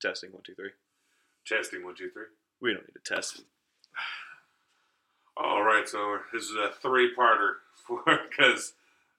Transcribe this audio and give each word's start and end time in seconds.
Testing 0.00 0.30
one 0.32 0.42
two 0.42 0.54
three. 0.54 0.70
Testing 1.46 1.84
one, 1.84 1.94
two, 1.94 2.10
three. 2.10 2.24
We 2.60 2.72
don't 2.74 2.82
need 2.82 2.94
to 3.04 3.14
test. 3.14 3.42
All 5.36 5.62
right, 5.62 5.88
so 5.88 6.18
this 6.32 6.44
is 6.44 6.54
a 6.56 6.70
three-parter 6.82 7.54
for 7.86 8.02
because 8.28 8.74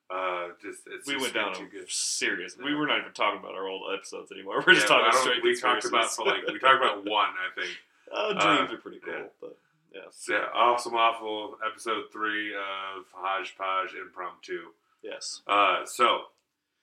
uh, 0.09 0.49
just 0.61 0.81
it's 0.87 1.07
we 1.07 1.13
just 1.13 1.21
went 1.23 1.33
down 1.33 1.55
too 1.55 1.67
good. 1.71 1.89
serious. 1.89 2.55
We 2.63 2.75
were 2.75 2.85
not 2.87 2.99
even 2.99 3.13
talking 3.13 3.39
about 3.39 3.55
our 3.55 3.67
old 3.67 3.83
episodes 3.93 4.31
anymore. 4.31 4.63
We're 4.65 4.73
just 4.75 4.87
Yeah, 4.89 4.97
talking 4.97 5.19
straight. 5.21 5.43
We 5.43 5.59
talked 5.59 5.85
about 5.85 6.11
for 6.11 6.25
like 6.25 6.45
we 6.47 6.59
talked 6.59 6.83
about 6.83 7.05
one, 7.09 7.29
I 7.31 7.49
think. 7.59 7.71
uh, 8.13 8.33
dreams 8.33 8.71
uh, 8.71 8.75
are 8.75 8.77
pretty 8.77 8.99
cool, 8.99 9.13
yeah. 9.13 9.23
but 9.39 9.57
yeah, 9.93 10.01
So, 10.11 10.33
yeah, 10.33 10.45
awesome, 10.53 10.93
awful 10.93 11.57
episode 11.69 12.05
three 12.13 12.53
of 12.53 13.05
Hodgepodge 13.13 13.93
Impromptu. 13.99 14.67
yes, 15.01 15.41
Uh, 15.47 15.85
so, 15.85 16.25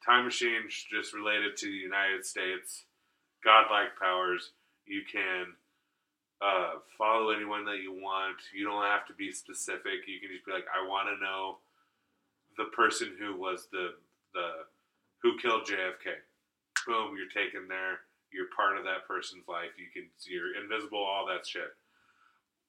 time 0.05 0.25
machine 0.25 0.63
just 0.69 1.15
related 1.15 1.57
to 1.59 1.67
the 1.67 1.73
United 1.77 2.27
States, 2.27 2.85
godlike 3.45 3.97
powers. 4.01 4.51
You 4.87 5.03
can 5.11 5.53
uh, 6.41 6.81
follow 6.97 7.31
anyone 7.31 7.65
that 7.67 7.79
you 7.83 7.93
want. 7.93 8.37
You 8.55 8.65
don't 8.65 8.85
have 8.85 9.07
to 9.07 9.15
be 9.15 9.33
specific. 9.33 10.07
You 10.07 10.21
can 10.21 10.31
just 10.33 10.47
be 10.47 10.53
like, 10.53 10.67
I 10.73 10.87
want 10.87 11.09
to 11.13 11.23
know 11.23 11.59
the 12.57 12.71
person 12.75 13.15
who 13.19 13.37
was 13.39 13.69
the 13.73 13.95
the 14.35 14.67
who 15.23 15.39
killed 15.39 15.63
JFK. 15.67 16.19
Boom, 16.87 17.17
you're 17.19 17.29
taken 17.33 17.69
there. 17.69 18.01
You're 18.33 18.53
part 18.55 18.77
of 18.77 18.85
that 18.85 19.09
person's 19.09 19.49
life. 19.49 19.73
You 19.79 19.89
can 19.93 20.09
you're 20.27 20.57
invisible. 20.63 20.99
All 20.99 21.27
that 21.27 21.47
shit. 21.47 21.69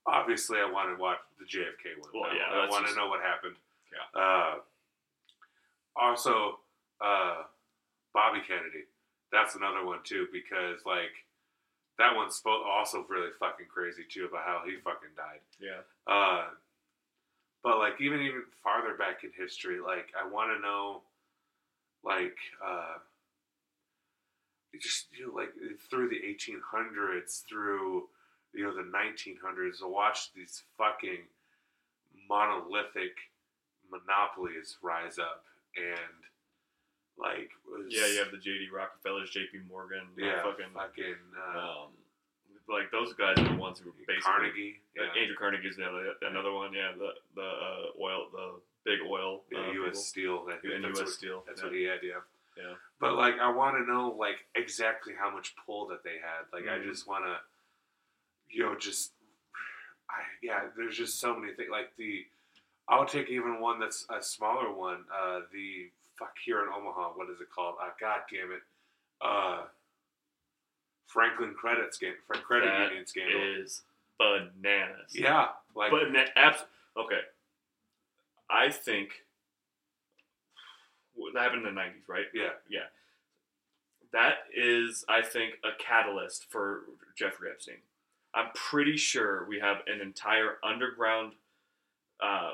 Obviously, 0.07 0.57
I 0.59 0.69
want 0.69 0.89
to 0.95 0.99
watch 1.01 1.19
the 1.37 1.45
JFK 1.45 1.99
one. 1.99 2.09
Well, 2.13 2.31
I- 2.31 2.35
yeah, 2.35 2.47
I, 2.51 2.61
that's 2.61 2.71
want 2.71 2.87
to 2.87 2.95
know 2.95 3.07
what 3.09 3.21
happened. 3.21 3.55
Yeah. 3.91 4.19
Uh, 4.19 4.55
also, 5.95 6.59
uh, 7.01 7.43
Bobby 8.13 8.39
Kennedy. 8.47 8.85
That's 9.31 9.55
another 9.55 9.85
one 9.85 9.99
too 10.03 10.27
because 10.31 10.85
like 10.85 11.25
that 11.97 12.15
one's 12.15 12.41
also 12.45 13.05
really 13.09 13.29
fucking 13.39 13.67
crazy 13.67 14.03
too 14.09 14.25
about 14.25 14.45
how 14.45 14.61
he 14.65 14.77
fucking 14.83 15.09
died. 15.15 15.41
yeah. 15.59 15.81
Uh, 16.07 16.45
but 17.63 17.77
like 17.77 17.99
even 17.99 18.21
even 18.21 18.43
farther 18.63 18.95
back 18.97 19.23
in 19.23 19.31
history, 19.37 19.79
like 19.79 20.07
I 20.19 20.27
want 20.27 20.55
to 20.55 20.61
know, 20.61 21.01
like 22.03 22.37
uh, 22.65 22.97
just 24.81 25.07
you 25.17 25.27
know 25.27 25.33
like 25.35 25.49
through 25.89 26.09
the 26.09 26.15
1800s, 26.15 27.43
through 27.47 28.03
you 28.53 28.63
know 28.63 28.73
the 28.73 28.83
1900s, 28.83 29.79
to 29.79 29.87
watch 29.87 30.33
these 30.33 30.63
fucking 30.77 31.27
monolithic 32.29 33.17
monopolies 33.91 34.77
rise 34.81 35.19
up 35.19 35.43
and 35.75 36.15
like 37.19 37.51
was- 37.67 37.87
Yeah, 37.89 38.07
you 38.07 38.19
have 38.19 38.31
the 38.31 38.37
J.D. 38.37 38.69
Rockefellers, 38.73 39.29
J.P. 39.29 39.59
Morgan, 39.69 40.07
yeah 40.17 40.41
fucking, 40.43 40.71
fucking 40.73 41.19
uh, 41.35 41.59
um, 41.59 41.87
like 42.69 42.91
those 42.91 43.13
guys 43.13 43.37
are 43.39 43.49
the 43.49 43.59
ones 43.59 43.79
who 43.79 43.89
were 43.89 43.97
basically 44.07 44.21
Carnegie 44.21 44.75
Like 44.97 45.09
yeah, 45.15 45.21
Andrew 45.21 45.35
Carnegie's 45.35 45.75
the 45.75 45.85
other, 45.85 46.13
another 46.21 46.53
one. 46.53 46.71
Yeah, 46.73 46.91
the 46.97 47.11
the 47.35 47.41
uh, 47.41 48.01
oil, 48.01 48.27
the 48.31 48.61
big 48.85 48.99
oil. 49.07 49.41
yeah 49.51 49.67
uh, 49.69 49.71
U.S. 49.85 50.05
Steel 50.05 50.47
and 50.47 50.83
U.S. 50.85 50.97
what- 50.99 51.09
Steel. 51.09 51.43
That's 51.47 51.61
yeah. 51.61 51.67
what 51.67 51.75
he 51.75 51.83
had, 51.83 51.99
yeah. 52.03 52.21
Yeah. 52.57 52.73
But 52.99 53.15
like, 53.15 53.35
I 53.39 53.49
want 53.51 53.77
to 53.77 53.89
know 53.89 54.15
like 54.17 54.35
exactly 54.55 55.13
how 55.17 55.29
much 55.33 55.55
pull 55.65 55.87
that 55.87 56.03
they 56.03 56.17
had. 56.21 56.45
Like, 56.51 56.65
Mhm. 56.65 56.81
I 56.81 56.83
just 56.83 57.07
want 57.07 57.23
to, 57.23 57.37
you 58.49 58.63
know, 58.63 58.75
just, 58.75 59.13
I 60.09 60.21
yeah. 60.43 60.61
There's 60.75 60.97
just 60.97 61.19
so 61.19 61.35
many 61.39 61.53
things. 61.53 61.69
Like 61.71 61.95
the, 61.97 62.25
I'll 62.89 63.05
take 63.05 63.29
even 63.29 63.61
one 63.61 63.79
that's 63.79 64.05
a 64.09 64.21
smaller 64.21 64.73
one. 64.73 65.05
Uh, 65.09 65.41
the 65.53 65.89
fuck 66.19 66.33
here 66.45 66.61
in 66.61 66.67
Omaha, 66.67 67.13
what 67.15 67.29
is 67.29 67.39
it 67.41 67.47
called? 67.53 67.75
Uh, 67.81 67.89
God 67.99 68.19
damn 68.31 68.51
it, 68.51 68.61
uh, 69.21 69.63
Franklin 71.07 71.53
Credit 71.55 71.93
Scandal, 71.93 72.17
Credit 72.29 72.65
That 72.67 72.87
Union 72.89 73.07
Scandal. 73.07 73.41
is 73.63 73.81
bananas. 74.19 75.11
yeah, 75.13 75.47
like 75.75 75.91
but 75.91 76.03
abs- 76.35 76.65
okay. 76.97 77.21
I 78.49 78.69
think 78.69 79.11
what 81.15 81.33
that 81.33 81.41
happened 81.43 81.65
in 81.67 81.73
the 81.75 81.79
nineties, 81.81 82.03
right? 82.07 82.25
yeah, 82.33 82.79
That 84.13 84.37
is, 84.55 85.05
I 85.07 85.21
think, 85.21 85.55
a 85.63 85.69
catalyst 85.81 86.45
for 86.49 86.81
Jeffrey 87.15 87.49
Epstein. 87.51 87.75
I'm 88.33 88.47
pretty 88.53 88.97
sure 88.97 89.45
we 89.47 89.59
have 89.59 89.77
an 89.87 90.01
entire 90.01 90.57
underground 90.63 91.33
uh, 92.21 92.53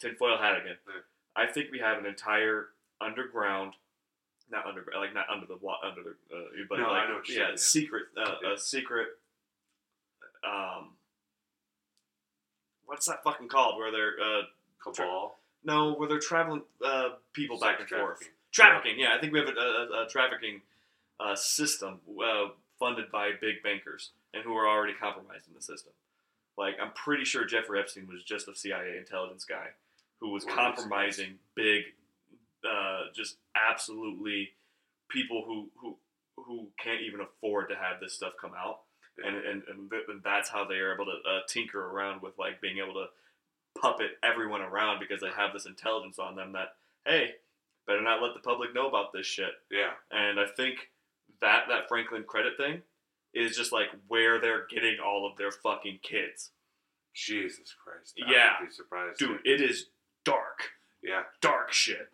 tinfoil 0.00 0.38
hat 0.38 0.56
again. 0.60 0.76
Yeah. 0.86 1.00
I 1.36 1.46
think 1.46 1.70
we 1.70 1.78
have 1.78 1.98
an 1.98 2.06
entire 2.06 2.68
underground, 3.00 3.74
not 4.50 4.66
underground, 4.66 5.00
like 5.00 5.14
not 5.14 5.28
under 5.28 5.46
the 5.46 5.56
wa- 5.56 5.78
under 5.82 6.02
the, 6.02 6.10
uh, 6.36 6.40
but 6.68 6.78
No, 6.78 6.86
I 6.90 7.06
know 7.08 7.16
what 7.16 7.28
yeah, 7.28 7.34
saying, 7.36 7.48
yeah. 7.50 7.56
secret, 7.56 8.04
uh, 8.16 8.34
Yeah. 8.42 8.52
a 8.54 8.58
secret. 8.58 9.08
Um, 10.44 10.96
what's 12.86 13.06
that 13.06 13.22
fucking 13.22 13.48
called? 13.48 13.78
Where 13.78 13.90
they're 13.90 14.14
uh, 14.22 14.42
cabal. 14.82 15.38
no, 15.64 15.94
where 15.94 16.08
they're 16.08 16.18
traveling 16.18 16.62
uh, 16.84 17.10
people 17.32 17.58
back 17.58 17.78
Sex 17.78 17.92
and 17.92 18.00
forth. 18.00 18.28
trafficking. 18.52 18.98
Yeah. 18.98 19.14
I 19.16 19.20
think 19.20 19.32
we 19.32 19.38
have 19.40 19.48
a, 19.48 19.52
a, 19.52 20.04
a 20.04 20.08
trafficking 20.08 20.62
uh, 21.20 21.34
system 21.34 22.00
uh, 22.24 22.48
funded 22.78 23.10
by 23.10 23.32
big 23.40 23.62
bankers 23.62 24.10
and 24.32 24.42
who 24.44 24.54
are 24.56 24.68
already 24.68 24.94
compromised 24.94 25.48
in 25.48 25.54
the 25.54 25.62
system. 25.62 25.92
Like, 26.56 26.74
I'm 26.80 26.92
pretty 26.92 27.24
sure 27.24 27.44
Jeffrey 27.44 27.78
Epstein 27.80 28.06
was 28.08 28.22
just 28.24 28.48
a 28.48 28.54
CIA 28.54 28.96
intelligence 28.98 29.44
guy 29.44 29.68
who 30.20 30.30
was 30.30 30.44
compromising 30.44 31.38
big, 31.54 31.84
uh, 32.64 33.02
just 33.14 33.36
absolutely 33.68 34.50
people 35.10 35.44
who, 35.46 35.68
who 35.80 35.96
who 36.36 36.68
can't 36.82 37.00
even 37.02 37.20
afford 37.20 37.68
to 37.68 37.74
have 37.74 38.00
this 38.00 38.14
stuff 38.14 38.32
come 38.40 38.52
out. 38.56 38.80
And, 39.24 39.34
and, 39.36 39.62
and, 39.68 39.90
and 40.08 40.22
that's 40.22 40.48
how 40.48 40.64
they 40.64 40.76
are 40.76 40.94
able 40.94 41.06
to 41.06 41.28
uh, 41.28 41.40
tinker 41.48 41.84
around 41.84 42.22
with 42.22 42.38
like 42.38 42.60
being 42.60 42.78
able 42.78 42.94
to 42.94 43.06
puppet 43.80 44.12
everyone 44.22 44.60
around 44.60 45.00
because 45.00 45.20
they 45.20 45.30
have 45.36 45.52
this 45.52 45.66
intelligence 45.66 46.18
on 46.20 46.36
them 46.36 46.52
that 46.52 46.68
hey 47.06 47.32
better 47.86 48.00
not 48.02 48.22
let 48.22 48.34
the 48.34 48.40
public 48.40 48.74
know 48.74 48.88
about 48.88 49.12
this 49.12 49.26
shit 49.26 49.50
Yeah, 49.70 49.90
and 50.10 50.38
i 50.40 50.46
think 50.56 50.90
that 51.40 51.64
that 51.68 51.88
franklin 51.88 52.24
credit 52.24 52.56
thing 52.56 52.82
is 53.34 53.56
just 53.56 53.72
like 53.72 53.88
where 54.08 54.40
they're 54.40 54.66
getting 54.70 54.96
all 55.04 55.28
of 55.30 55.36
their 55.38 55.50
fucking 55.52 55.98
kids 56.02 56.50
Jesus 57.14 57.74
Christ. 57.84 58.14
I 58.24 58.30
Yeah. 58.30 58.68
surprised. 58.70 59.18
dude 59.18 59.40
it 59.44 59.60
is 59.60 59.86
dark 60.24 60.70
Yeah, 61.02 61.22
dark 61.40 61.72
shit 61.72 62.07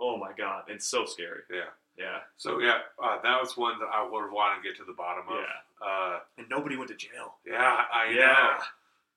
oh 0.00 0.16
my 0.16 0.32
god 0.36 0.64
it's 0.68 0.86
so 0.86 1.04
scary 1.04 1.40
yeah. 1.52 1.70
yeah 1.98 2.18
So 2.36 2.58
yeah, 2.60 2.78
uh, 3.02 3.18
that 3.22 3.40
was 3.40 3.56
one 3.56 3.78
that 3.80 3.88
I 3.92 4.02
would 4.02 4.32
want 4.32 4.62
to 4.62 4.66
get 4.68 4.76
to 4.78 4.84
the 4.84 4.92
bottom 4.94 5.24
of. 5.28 5.36
Yeah. 5.36 5.86
Uh, 5.86 6.18
and 6.38 6.46
nobody 6.50 6.76
went 6.76 6.88
to 6.90 6.96
jail 6.96 7.34
yeah, 7.46 7.82
I 7.92 8.10
yeah 8.10 8.58
know. 8.58 8.64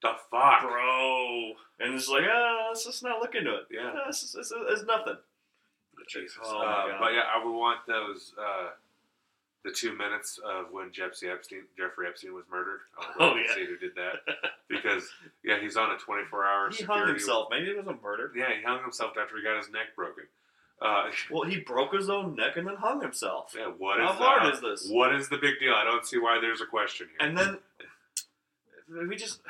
The 0.02 0.14
fuck. 0.32 0.62
bro 0.62 1.54
and 1.80 1.94
it's 1.96 2.08
like 2.10 2.24
ah 2.30 2.68
let's 2.70 2.84
just 2.86 3.04
not 3.04 3.20
look 3.20 3.36
into 3.36 3.54
it 3.56 3.68
Yeah. 3.72 3.92
Ah, 3.96 4.10
it's, 4.10 4.36
it's, 4.36 4.52
it's 4.56 4.84
nothing 4.86 5.18
Jesus. 6.10 6.38
Oh 6.44 6.62
uh, 6.62 7.00
but 7.00 7.14
yeah, 7.14 7.22
I 7.34 7.44
would 7.44 7.54
want 7.58 7.80
those. 7.88 8.34
Uh, 8.38 8.70
the 9.64 9.72
two 9.72 9.96
minutes 9.96 10.38
of 10.44 10.66
when 10.74 10.92
Jeffrey 10.92 11.30
Epstein, 11.32 11.62
Jeffrey 11.78 12.08
Epstein 12.08 12.34
was 12.34 12.44
murdered. 12.52 12.82
I 13.00 13.08
would 13.08 13.24
Oh, 13.24 13.36
yeah. 13.38 13.56
see 13.56 13.66
who 13.66 13.78
did 13.78 13.96
that 13.96 14.16
because 14.68 15.08
yeah, 15.46 15.60
he's 15.62 15.78
on 15.78 15.92
a 15.92 15.98
twenty-four 15.98 16.44
hour 16.46 16.68
he 16.70 16.76
security. 16.78 17.00
hung 17.06 17.08
himself 17.16 17.48
maybe 17.50 17.68
it 17.70 17.78
wasn't 17.78 18.04
murder 18.04 18.32
Yeah, 18.36 18.50
he 18.58 18.62
hung 18.64 18.82
himself 18.82 19.14
after 19.18 19.38
he 19.38 19.44
got 19.44 19.56
his 19.64 19.72
neck 19.72 19.96
broken. 19.96 20.26
Uh, 20.84 21.06
well 21.32 21.50
he 21.50 21.60
broke 21.60 21.94
his 21.94 22.10
own 22.10 22.36
neck 22.36 22.58
and 22.58 22.68
then 22.68 22.76
hung 22.76 23.02
himself 23.02 23.56
yeah, 23.58 23.72
what 23.78 24.00
is 24.00 24.08
how 24.08 24.14
hard 24.14 24.54
is 24.54 24.62
this 24.62 24.90
What 24.90 25.16
is 25.16 25.30
the 25.30 25.38
big 25.38 25.60
deal? 25.60 25.74
I 25.74 25.84
don't 25.84 26.06
see 26.06 26.18
why 26.18 26.40
there's 26.42 26.62
a 26.62 26.66
question 26.66 27.08
here. 27.18 27.28
And 27.28 27.38
then 27.38 27.58
we 29.10 29.16
just 29.16 29.42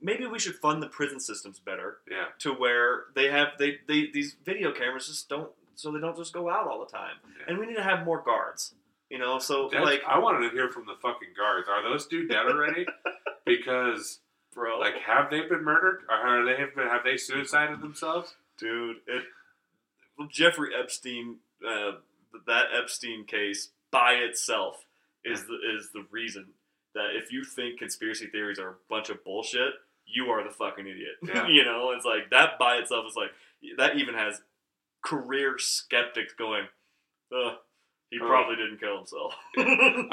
maybe 0.00 0.26
we 0.26 0.38
should 0.38 0.56
fund 0.56 0.82
the 0.82 0.88
prison 0.88 1.20
systems 1.20 1.60
better 1.60 1.98
yeah, 2.10 2.26
to 2.40 2.52
where 2.52 3.04
they 3.14 3.30
have 3.30 3.48
they, 3.58 3.78
they 3.86 4.10
these 4.12 4.36
video 4.44 4.72
cameras 4.72 5.06
just 5.06 5.28
don't 5.28 5.50
so 5.74 5.90
they 5.90 6.00
don't 6.00 6.16
just 6.16 6.32
go 6.32 6.50
out 6.50 6.66
all 6.66 6.80
the 6.80 6.90
time. 6.90 7.16
Yeah. 7.24 7.44
And 7.48 7.58
we 7.58 7.66
need 7.66 7.76
to 7.76 7.82
have 7.82 8.04
more 8.04 8.22
guards. 8.22 8.74
You 9.08 9.18
know, 9.18 9.38
so 9.38 9.68
That's- 9.70 9.84
like 9.84 10.02
I 10.06 10.18
wanted 10.18 10.48
to 10.48 10.54
hear 10.54 10.70
from 10.70 10.86
the 10.86 10.94
fucking 11.02 11.30
guards. 11.36 11.68
Are 11.68 11.82
those 11.82 12.06
two 12.06 12.28
dead 12.28 12.46
already? 12.46 12.86
because 13.46 14.20
bro, 14.54 14.78
like, 14.78 14.94
have 15.06 15.30
they 15.30 15.42
been 15.42 15.64
murdered, 15.64 16.00
or 16.08 16.16
have 16.16 16.44
they 16.44 16.56
have, 16.60 16.74
been, 16.74 16.86
have 16.86 17.04
they 17.04 17.16
suicided 17.16 17.80
themselves? 17.80 18.34
dude, 18.60 18.96
it 19.06 19.24
Jeffrey 20.28 20.70
Epstein 20.78 21.36
uh, 21.66 21.92
that 22.46 22.64
Epstein 22.76 23.24
case 23.26 23.70
by 23.90 24.12
itself 24.14 24.84
is 25.24 25.46
the 25.46 25.58
is 25.76 25.90
the 25.92 26.04
reason 26.10 26.46
that 26.94 27.10
if 27.14 27.32
you 27.32 27.44
think 27.44 27.78
conspiracy 27.78 28.26
theories 28.26 28.58
are 28.58 28.70
a 28.70 28.74
bunch 28.88 29.10
of 29.10 29.22
bullshit, 29.24 29.72
you 30.06 30.26
are 30.26 30.42
the 30.42 30.50
fucking 30.50 30.86
idiot. 30.86 31.16
Yeah. 31.34 31.46
you 31.48 31.64
know, 31.64 31.92
it's 31.94 32.04
like 32.04 32.30
that 32.30 32.58
by 32.58 32.76
itself 32.76 33.06
is 33.08 33.16
like 33.16 33.30
that 33.78 33.96
even 33.96 34.14
has 34.14 34.40
career 35.04 35.54
skeptics 35.58 36.32
going, 36.34 36.64
Ugh, 37.34 37.54
he 38.10 38.18
Oh. 38.20 38.26
probably 38.26 38.56
didn't 38.56 38.78
kill 38.80 38.96
himself. 38.96 39.34
I 39.56 39.62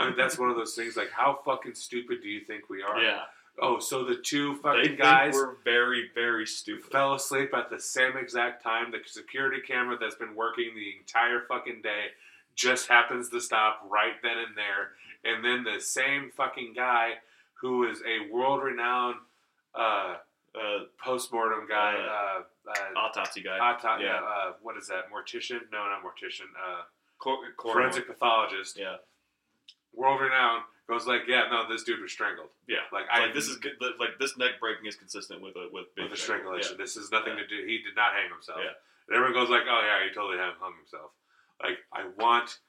mean, 0.08 0.14
that's 0.18 0.38
one 0.38 0.50
of 0.50 0.56
those 0.56 0.76
things. 0.76 0.96
Like, 0.96 1.10
how 1.12 1.40
fucking 1.46 1.76
stupid 1.76 2.20
do 2.22 2.28
you 2.30 2.42
think 2.46 2.70
we 2.70 2.84
are? 2.84 3.02
yeah, 3.02 3.22
Oh, 3.60 3.80
so 3.80 4.04
the 4.04 4.16
two 4.18 4.56
fucking 4.58 4.96
guys 4.98 5.34
we're 5.34 5.56
very 5.64 6.10
very 6.14 6.46
stupid. 6.46 6.92
fell 6.92 7.14
asleep 7.16 7.54
at 7.56 7.70
the 7.70 7.80
same 7.80 8.16
exact 8.18 8.62
time. 8.64 8.92
The 8.92 9.00
security 9.06 9.62
camera 9.66 9.98
that's 10.00 10.16
been 10.16 10.36
working 10.36 10.72
the 10.76 10.94
entire 11.00 11.42
fucking 11.48 11.82
day 11.82 12.08
just 12.56 12.88
happens 12.88 13.30
to 13.30 13.40
stop 13.42 13.82
right 13.90 14.14
then 14.22 14.38
and 14.38 14.56
there, 14.56 14.92
and 15.24 15.44
then 15.44 15.64
the 15.64 15.80
same 15.82 16.32
fucking 16.36 16.74
guy 16.76 17.14
who 17.56 17.90
is 17.90 18.02
a 18.02 18.32
world-renowned 18.32 19.16
uh, 19.76 20.16
Uh, 20.56 20.86
post-mortem 21.04 21.68
guy, 21.70 21.94
uh, 21.94 22.42
uh, 22.72 23.00
autopsy 23.00 23.44
guy. 23.44 23.60
auto- 23.60 23.98
yeah. 24.02 24.16
uh, 24.24 24.54
what 24.64 24.76
is 24.76 24.88
that? 24.88 25.06
Mortician? 25.12 25.62
No, 25.72 25.86
not 25.86 26.02
mortician. 26.02 26.50
Uh, 26.58 26.82
Cor- 27.20 27.46
forensic 27.62 28.08
pathologist, 28.08 28.76
Yeah. 28.78 28.98
World-renowned, 30.88 31.00
goes 31.00 31.06
like, 31.08 31.28
yeah, 31.28 31.50
no, 31.52 31.68
this 31.68 31.84
dude 31.84 32.02
was 32.02 32.12
strangled. 32.12 32.50
Yeah. 32.68 32.78
Like, 32.92 33.06
I 33.12 33.26
Like 33.26 33.34
this 33.34 33.48
is 33.48 33.58
good. 33.58 33.74
Like 34.00 34.18
this 34.20 34.38
neck 34.38 34.60
breaking 34.60 34.86
is 34.86 34.96
consistent 34.96 35.42
with 35.42 35.56
a 35.56 35.68
with 35.72 35.88
with 35.98 36.10
the 36.12 36.18
strangulation. 36.18 36.78
Yeah. 36.78 36.84
This 36.84 36.98
is 36.98 37.12
nothing 37.12 37.34
Yeah. 37.38 37.44
to 37.44 37.48
do. 37.48 37.66
He 37.66 37.80
did 37.80 37.96
not 37.96 38.14
hang 38.14 38.30
himself. 38.30 38.60
Yeah. 38.64 38.72
And 39.08 39.16
everyone 39.16 39.34
goes 39.34 39.50
like, 39.50 39.64
"Oh 39.68 39.82
yeah, 39.84 40.08
he 40.08 40.14
totally 40.14 40.38
hung 40.38 40.74
himself." 40.78 41.12
Like 41.62 41.80
I 41.94 42.08
want 42.18 42.60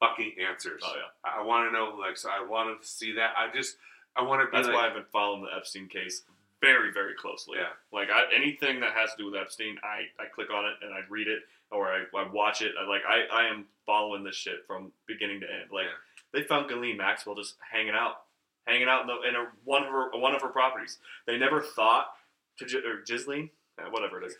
fucking 0.00 0.34
answers. 0.48 0.82
Oh 0.84 0.92
yeah. 0.94 1.10
I, 1.24 1.40
I 1.40 1.42
want 1.42 1.68
to 1.68 1.72
know. 1.72 1.96
Like 1.98 2.16
so, 2.16 2.28
I 2.30 2.44
want 2.44 2.80
to 2.80 2.86
see 2.86 3.12
that. 3.14 3.34
I 3.36 3.48
just 3.54 3.76
I 4.16 4.22
want 4.22 4.42
to 4.42 4.46
be 4.46 4.56
That's 4.56 4.68
like, 4.68 4.76
why 4.76 4.86
I've 4.88 4.94
been 4.94 5.04
following 5.12 5.42
the 5.42 5.54
Epstein 5.56 5.88
case 5.88 6.22
very, 6.62 6.90
very 6.92 7.14
closely. 7.14 7.58
Yeah. 7.58 7.74
Like 7.92 8.08
I, 8.10 8.24
anything 8.34 8.80
that 8.80 8.92
has 8.92 9.10
to 9.12 9.16
do 9.18 9.26
with 9.30 9.40
Epstein, 9.40 9.76
I, 9.84 10.08
I 10.22 10.26
click 10.34 10.48
on 10.50 10.64
it 10.64 10.74
and 10.82 10.92
I 10.94 11.00
read 11.10 11.28
it 11.28 11.40
or 11.70 11.88
I, 11.88 12.04
I 12.16 12.30
watch 12.32 12.62
it. 12.62 12.72
I, 12.80 12.88
like 12.88 13.02
I, 13.06 13.24
I 13.44 13.48
am 13.48 13.66
following 13.84 14.24
this 14.24 14.36
shit 14.36 14.64
from 14.66 14.92
beginning 15.06 15.40
to 15.40 15.46
end. 15.46 15.70
Like 15.72 15.84
Yeah. 15.84 16.00
They 16.36 16.42
found 16.42 16.68
Ghislaine 16.68 16.98
Maxwell 16.98 17.34
just 17.34 17.54
hanging 17.72 17.94
out, 17.94 18.22
hanging 18.66 18.88
out 18.88 19.02
in, 19.02 19.06
the, 19.06 19.28
in 19.28 19.34
a, 19.34 19.48
one 19.64 19.82
of 19.82 19.88
her 19.88 20.10
one 20.12 20.34
of 20.34 20.42
her 20.42 20.48
properties. 20.48 20.98
They 21.26 21.38
never 21.38 21.62
thought 21.62 22.08
to 22.58 22.64
or 22.78 23.02
Ghislaine, 23.06 23.50
uh, 23.78 23.88
whatever 23.90 24.22
it 24.22 24.26
is. 24.26 24.36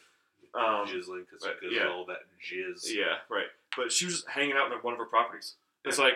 Um, 0.54 0.86
jizzling 0.86 1.24
because 1.28 1.44
right, 1.44 1.56
yeah. 1.70 1.86
of 1.86 1.92
all 1.92 2.06
that 2.06 2.20
jizz. 2.40 2.94
Yeah, 2.94 3.16
right. 3.28 3.46
But 3.76 3.92
she 3.92 4.06
was 4.06 4.14
just 4.14 4.28
hanging 4.28 4.54
out 4.56 4.72
in 4.72 4.78
one 4.78 4.94
of 4.94 4.98
her 4.98 5.04
properties. 5.04 5.54
It's 5.84 5.98
like 5.98 6.14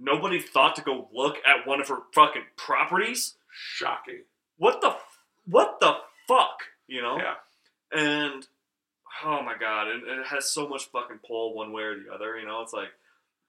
nobody 0.00 0.40
thought 0.40 0.76
to 0.76 0.82
go 0.82 1.08
look 1.12 1.36
at 1.46 1.66
one 1.66 1.80
of 1.80 1.88
her 1.88 1.98
fucking 2.12 2.42
properties. 2.56 3.34
Shocking. 3.50 4.22
What 4.58 4.80
the 4.80 4.96
what 5.48 5.78
the 5.80 5.94
fuck, 6.26 6.58
you 6.88 7.02
know? 7.02 7.18
Yeah. 7.18 7.34
And 7.92 8.46
oh 9.24 9.42
my 9.42 9.54
god, 9.58 9.88
and, 9.88 10.02
and 10.02 10.20
it 10.20 10.26
has 10.26 10.50
so 10.50 10.68
much 10.68 10.90
fucking 10.90 11.20
pull 11.26 11.54
one 11.54 11.72
way 11.72 11.82
or 11.82 11.94
the 11.94 12.12
other. 12.12 12.38
You 12.38 12.46
know, 12.46 12.62
it's 12.62 12.72
like 12.72 12.88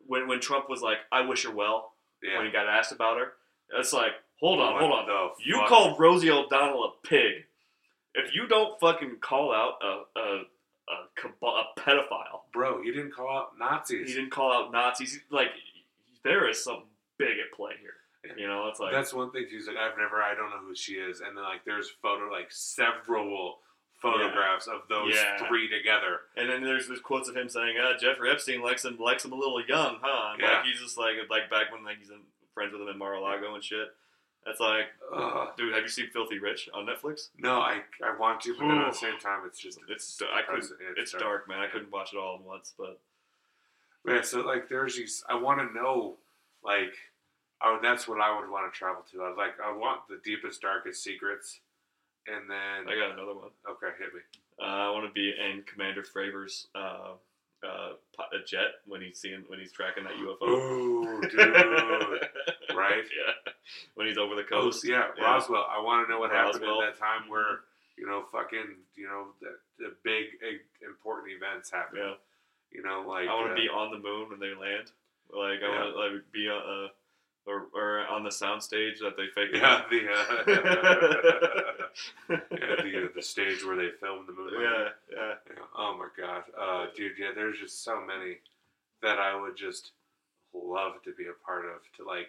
when 0.05 0.27
when 0.27 0.39
Trump 0.39 0.69
was 0.69 0.81
like, 0.81 0.97
"I 1.11 1.21
wish 1.21 1.43
her 1.45 1.51
well," 1.51 1.93
Yeah. 2.21 2.37
when 2.37 2.45
he 2.45 2.51
got 2.51 2.67
asked 2.67 2.91
about 2.91 3.17
her. 3.17 3.33
It's 3.73 3.91
like, 3.93 4.11
hold 4.39 4.59
on, 4.61 4.73
What 4.73 4.81
hold 4.83 4.93
on. 4.93 5.05
the 5.07 5.43
You 5.43 5.57
fuck? 5.59 5.67
called 5.67 5.99
Rosie 5.99 6.31
O'Donnell 6.31 6.83
a 6.85 7.07
pig. 7.07 7.45
If 8.13 8.33
you 8.33 8.47
don't 8.47 8.79
fucking 8.79 9.17
call 9.21 9.53
out 9.53 9.73
a 9.81 10.19
a 10.19 10.43
a, 10.89 11.47
a 11.47 11.63
pedophile, 11.79 12.41
bro. 12.53 12.81
He 12.81 12.91
didn't 12.91 13.11
call 13.13 13.29
out 13.29 13.57
Nazis. 13.59 14.07
he 14.07 14.13
didn't 14.13 14.31
call 14.31 14.53
out 14.53 14.71
Nazis. 14.71 15.19
Like 15.29 15.49
there 16.23 16.47
is 16.49 16.63
something 16.63 16.85
big 17.17 17.37
at 17.39 17.55
play 17.55 17.73
here. 17.81 17.93
You 18.37 18.47
know, 18.47 18.67
it's 18.67 18.79
like 18.79 18.91
That's 18.93 19.13
one 19.13 19.31
thing. 19.31 19.47
She's 19.49 19.67
like, 19.67 19.77
I've 19.77 19.97
never, 19.97 20.21
I 20.21 20.33
don't 20.35 20.49
know 20.49 20.57
who 20.67 20.75
she 20.75 20.93
is, 20.93 21.21
and 21.21 21.37
then 21.37 21.43
like, 21.43 21.63
there's 21.65 21.89
photo, 22.01 22.29
like 22.29 22.47
several 22.51 23.59
photographs 24.01 24.67
of 24.67 24.81
those 24.89 25.13
Yeah. 25.15 25.37
three 25.47 25.67
together. 25.69 26.21
And 26.35 26.49
then 26.49 26.63
there's 26.63 26.87
there's 26.87 26.99
quotes 26.99 27.27
of 27.29 27.35
him 27.35 27.49
saying, 27.49 27.77
uh, 27.77 27.97
"Jeffrey 27.97 28.29
Epstein 28.31 28.61
likes 28.61 28.85
him 28.85 28.97
likes 28.97 29.25
him 29.25 29.31
a 29.31 29.35
little 29.35 29.61
young, 29.65 29.99
huh?" 30.01 30.31
And, 30.33 30.41
Yeah. 30.41 30.57
Like 30.57 30.65
he's 30.65 30.79
just 30.79 30.97
like 30.97 31.15
like 31.29 31.49
back 31.49 31.71
when 31.71 31.83
like 31.83 31.97
he's 31.99 32.09
in, 32.09 32.21
friends 32.53 32.73
with 32.73 32.81
him 32.81 32.87
in 32.89 32.97
Mar-a-Lago 32.97 33.53
and 33.55 33.63
shit. 33.63 33.95
That's 34.45 34.59
like, 34.61 34.87
Ugh. 35.13 35.49
dude, 35.57 35.73
have 35.73 35.83
you 35.83 35.89
seen 35.89 36.09
Filthy 36.09 36.39
Rich 36.39 36.69
on 36.73 36.85
Netflix? 36.85 37.29
No, 37.37 37.59
I, 37.59 37.81
I 38.01 38.15
want 38.17 38.39
to, 38.41 38.53
but 38.57 38.67
then 38.67 38.77
at 38.77 38.91
the 38.93 38.97
same 38.97 39.19
time, 39.19 39.41
it's 39.45 39.59
just 39.59 39.77
It's 39.89 40.21
I 40.21 40.41
couldn't. 40.43 40.61
depressing. 40.69 40.93
It's 40.95 41.11
dark, 41.11 41.49
man. 41.49 41.59
I 41.59 41.67
couldn't 41.67 41.91
watch 41.91 42.13
it 42.13 42.17
all 42.17 42.35
at 42.35 42.41
once, 42.41 42.73
but 42.77 42.99
Yeah, 44.05 44.21
so 44.21 44.39
like, 44.41 44.69
there's 44.69 44.95
these. 44.95 45.23
I 45.27 45.35
want 45.35 45.59
to 45.59 45.75
know, 45.75 46.17
like, 46.63 46.93
oh, 47.61 47.77
that's 47.81 48.07
what 48.07 48.21
I 48.21 48.39
would 48.39 48.49
want 48.49 48.71
to 48.71 48.77
travel 48.77 49.03
to. 49.11 49.23
I 49.23 49.33
like, 49.35 49.59
I 49.59 49.71
want 49.71 50.07
the 50.07 50.21
deepest, 50.23 50.61
darkest 50.61 51.03
secrets, 51.03 51.59
and 52.27 52.49
then 52.49 52.87
I 52.87 52.95
got 52.99 53.11
another 53.11 53.35
one. 53.35 53.49
okay, 53.69 53.87
hit 53.99 54.13
me. 54.13 54.21
Uh, 54.61 54.63
I 54.65 54.89
want 54.91 55.05
to 55.05 55.13
be 55.13 55.29
in 55.29 55.63
Commander 55.63 56.03
Fravor's 56.03 56.67
uh, 56.75 57.13
uh, 57.63 57.93
a 58.19 58.39
jet 58.45 58.81
when 58.85 59.01
he's 59.01 59.19
seeing 59.19 59.43
when 59.47 59.59
he's 59.59 59.71
tracking 59.71 60.03
that 60.03 60.13
UFO. 60.13 60.47
Ooh, 60.47 61.21
dude, 61.21 61.39
right? 62.75 63.03
yeah, 63.05 63.51
when 63.95 64.07
he's 64.07 64.17
over 64.17 64.35
the 64.35 64.43
Oh, 64.51 64.63
coast. 64.63 64.83
yeah, 64.87 65.07
Yeah. 65.17 65.23
Roswell. 65.23 65.65
I 65.69 65.79
want 65.81 66.05
to 66.07 66.11
know 66.11 66.19
what 66.19 66.31
happened 66.31 66.61
Roswell. 66.61 66.83
at 66.83 66.93
that 66.93 66.99
time 66.99 67.29
where 67.29 67.61
you 67.97 68.05
know, 68.05 68.25
fucking, 68.31 68.75
you 68.95 69.07
know, 69.07 69.29
the, 69.41 69.57
the 69.79 69.95
big, 70.03 70.25
important 70.85 71.31
events 71.33 71.71
happen. 71.71 71.97
Yeah. 71.97 72.13
You 72.71 72.83
know, 72.83 73.03
like 73.07 73.27
I 73.27 73.33
want 73.33 73.47
to 73.47 73.53
uh, 73.53 73.55
be 73.55 73.69
on 73.69 73.89
the 73.89 73.97
moon 73.97 74.29
when 74.29 74.39
they 74.39 74.53
land. 74.53 74.91
Like 75.33 75.63
I 75.63 75.67
Yeah. 75.67 75.81
want 75.83 75.93
to 75.95 75.99
like 76.17 76.31
be 76.31 76.45
a. 76.47 76.55
uh, 76.55 76.87
or, 77.47 77.67
or 77.73 78.05
on 78.07 78.23
the 78.23 78.29
soundstage 78.29 78.99
that 78.99 79.15
they 79.17 79.27
fake. 79.33 79.49
Yeah, 79.53 79.81
the 79.89 79.97
uh, 79.97 80.43
yeah, 80.47 82.37
yeah, 82.51 82.75
the, 82.83 83.05
uh, 83.05 83.07
the 83.15 83.21
stage 83.21 83.65
where 83.65 83.75
they 83.75 83.89
filmed 83.99 84.27
the 84.27 84.33
movie. 84.33 84.57
yeah, 84.61 84.89
yeah. 85.11 85.33
Yeah. 85.49 85.63
Oh 85.77 85.97
my 85.97 86.09
god, 86.21 86.43
uh, 86.59 86.87
dude, 86.95 87.13
yeah. 87.17 87.29
There's 87.33 87.59
just 87.59 87.83
so 87.83 87.99
many 88.01 88.37
that 89.01 89.17
I 89.19 89.39
would 89.39 89.55
just 89.55 89.91
love 90.53 91.01
to 91.05 91.13
be 91.17 91.25
a 91.25 91.45
part 91.45 91.65
of. 91.65 91.81
To 91.97 92.05
like, 92.05 92.27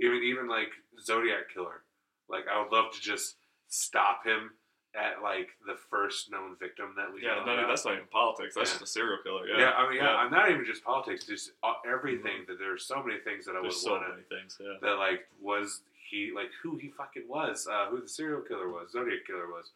even 0.00 0.22
even 0.22 0.48
like 0.48 0.70
Zodiac 1.00 1.52
Killer. 1.52 1.82
Like, 2.28 2.44
I 2.52 2.62
would 2.62 2.72
love 2.72 2.92
to 2.92 3.00
just 3.00 3.36
stop 3.68 4.24
him 4.24 4.52
at 4.94 5.22
like 5.22 5.48
the 5.66 5.74
first 5.90 6.30
known 6.30 6.54
victim 6.60 6.92
that 6.96 7.12
we 7.12 7.22
Yeah, 7.22 7.42
no, 7.46 7.66
that's 7.66 7.84
not 7.84 7.94
even 7.94 8.06
politics. 8.12 8.54
That's 8.54 8.70
Yeah. 8.70 8.78
just 8.78 8.82
a 8.82 8.86
serial 8.86 9.18
killer. 9.22 9.46
yeah. 9.46 9.58
Yeah, 9.58 9.70
I 9.72 9.88
mean, 9.88 9.96
yeah. 9.98 10.16
I'm 10.16 10.30
not 10.30 10.50
even 10.50 10.64
just 10.66 10.84
politics, 10.84 11.24
just 11.24 11.52
uh, 11.62 11.74
everything. 11.86 12.44
That 12.46 12.58
there's 12.58 12.84
so 12.84 13.02
many 13.02 13.18
things 13.20 13.46
that 13.46 13.52
I 13.52 13.60
would 13.60 13.64
There's 13.70 13.80
so 13.82 13.92
want 13.92 14.08
many 14.10 14.22
things. 14.28 14.58
Yeah. 14.60 14.74
that 14.82 14.98
like 14.98 15.28
was 15.40 15.80
he 16.10 16.30
like 16.34 16.50
who 16.62 16.76
he 16.76 16.88
fucking 16.90 17.26
was, 17.26 17.66
uh, 17.66 17.86
who 17.86 18.00
the 18.02 18.08
serial 18.08 18.42
killer 18.42 18.68
was, 18.68 18.90
Zodiac 18.92 19.24
killer 19.26 19.46
was. 19.46 19.70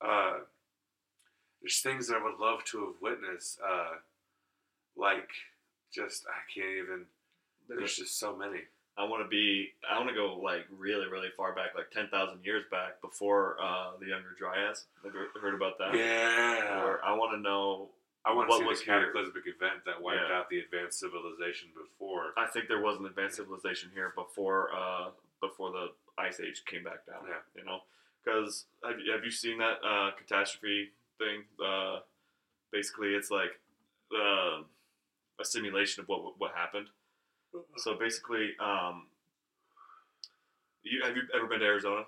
Uh, 0.00 0.40
there's 1.60 1.80
things 1.80 2.06
that 2.08 2.16
I 2.18 2.22
would 2.24 2.38
love 2.38 2.64
to 2.66 2.86
have 2.86 2.94
witnessed. 3.00 3.58
Uh, 3.60 3.96
like 4.96 5.30
just 5.92 6.24
I 6.28 6.38
can't 6.52 6.70
even. 6.84 7.06
There's 7.68 7.96
just 7.96 8.18
so 8.18 8.36
many. 8.36 8.60
I 8.98 9.04
want 9.04 9.22
to 9.24 9.28
be. 9.28 9.70
I 9.90 9.96
want 9.98 10.10
to 10.10 10.14
go 10.14 10.36
like 10.42 10.66
really, 10.76 11.06
really 11.08 11.28
far 11.36 11.54
back, 11.54 11.74
like 11.74 11.90
ten 11.90 12.08
thousand 12.08 12.44
years 12.44 12.64
back, 12.70 13.00
before 13.00 13.56
uh, 13.62 13.92
the 14.00 14.06
Younger 14.06 14.36
Dryas. 14.38 14.84
Have 15.02 15.14
you 15.14 15.26
heard 15.40 15.54
about 15.54 15.78
that? 15.78 15.94
Yeah, 15.96 16.84
Or 16.84 17.02
I 17.04 17.14
want 17.14 17.32
to 17.32 17.40
know. 17.40 17.88
I 18.24 18.32
want 18.34 18.48
to 18.48 18.50
what 18.50 18.60
see 18.60 18.66
was 18.68 18.78
the 18.80 18.84
here. 18.84 19.00
cataclysmic 19.00 19.42
event 19.46 19.82
that 19.86 20.00
wiped 20.00 20.20
Yeah. 20.28 20.36
out 20.36 20.48
the 20.50 20.60
advanced 20.60 21.00
civilization 21.00 21.70
before. 21.74 22.32
I 22.36 22.46
think 22.46 22.68
there 22.68 22.80
was 22.80 22.98
an 23.00 23.06
advanced 23.06 23.36
civilization 23.36 23.90
here 23.94 24.12
before 24.14 24.68
uh, 24.76 25.08
before 25.40 25.72
the 25.72 25.88
ice 26.18 26.38
age 26.38 26.62
came 26.66 26.84
back 26.84 27.04
down. 27.06 27.24
Yeah. 27.26 27.40
You 27.56 27.64
know, 27.64 27.80
because 28.22 28.66
have 28.86 29.00
you, 29.00 29.10
have 29.10 29.24
you 29.24 29.30
seen 29.32 29.58
that 29.58 29.78
uh, 29.82 30.10
catastrophe 30.18 30.90
thing? 31.18 31.44
Uh, 31.58 32.00
basically, 32.70 33.14
it's 33.14 33.30
like 33.30 33.58
uh, 34.14 34.62
a 35.40 35.44
simulation 35.44 36.02
of 36.02 36.08
what 36.08 36.38
what 36.38 36.52
happened. 36.54 36.88
So 37.76 37.94
basically, 37.98 38.50
um, 38.60 39.06
you 40.82 41.02
have 41.04 41.16
you 41.16 41.22
ever 41.34 41.46
been 41.46 41.60
to 41.60 41.66
Arizona? 41.66 42.04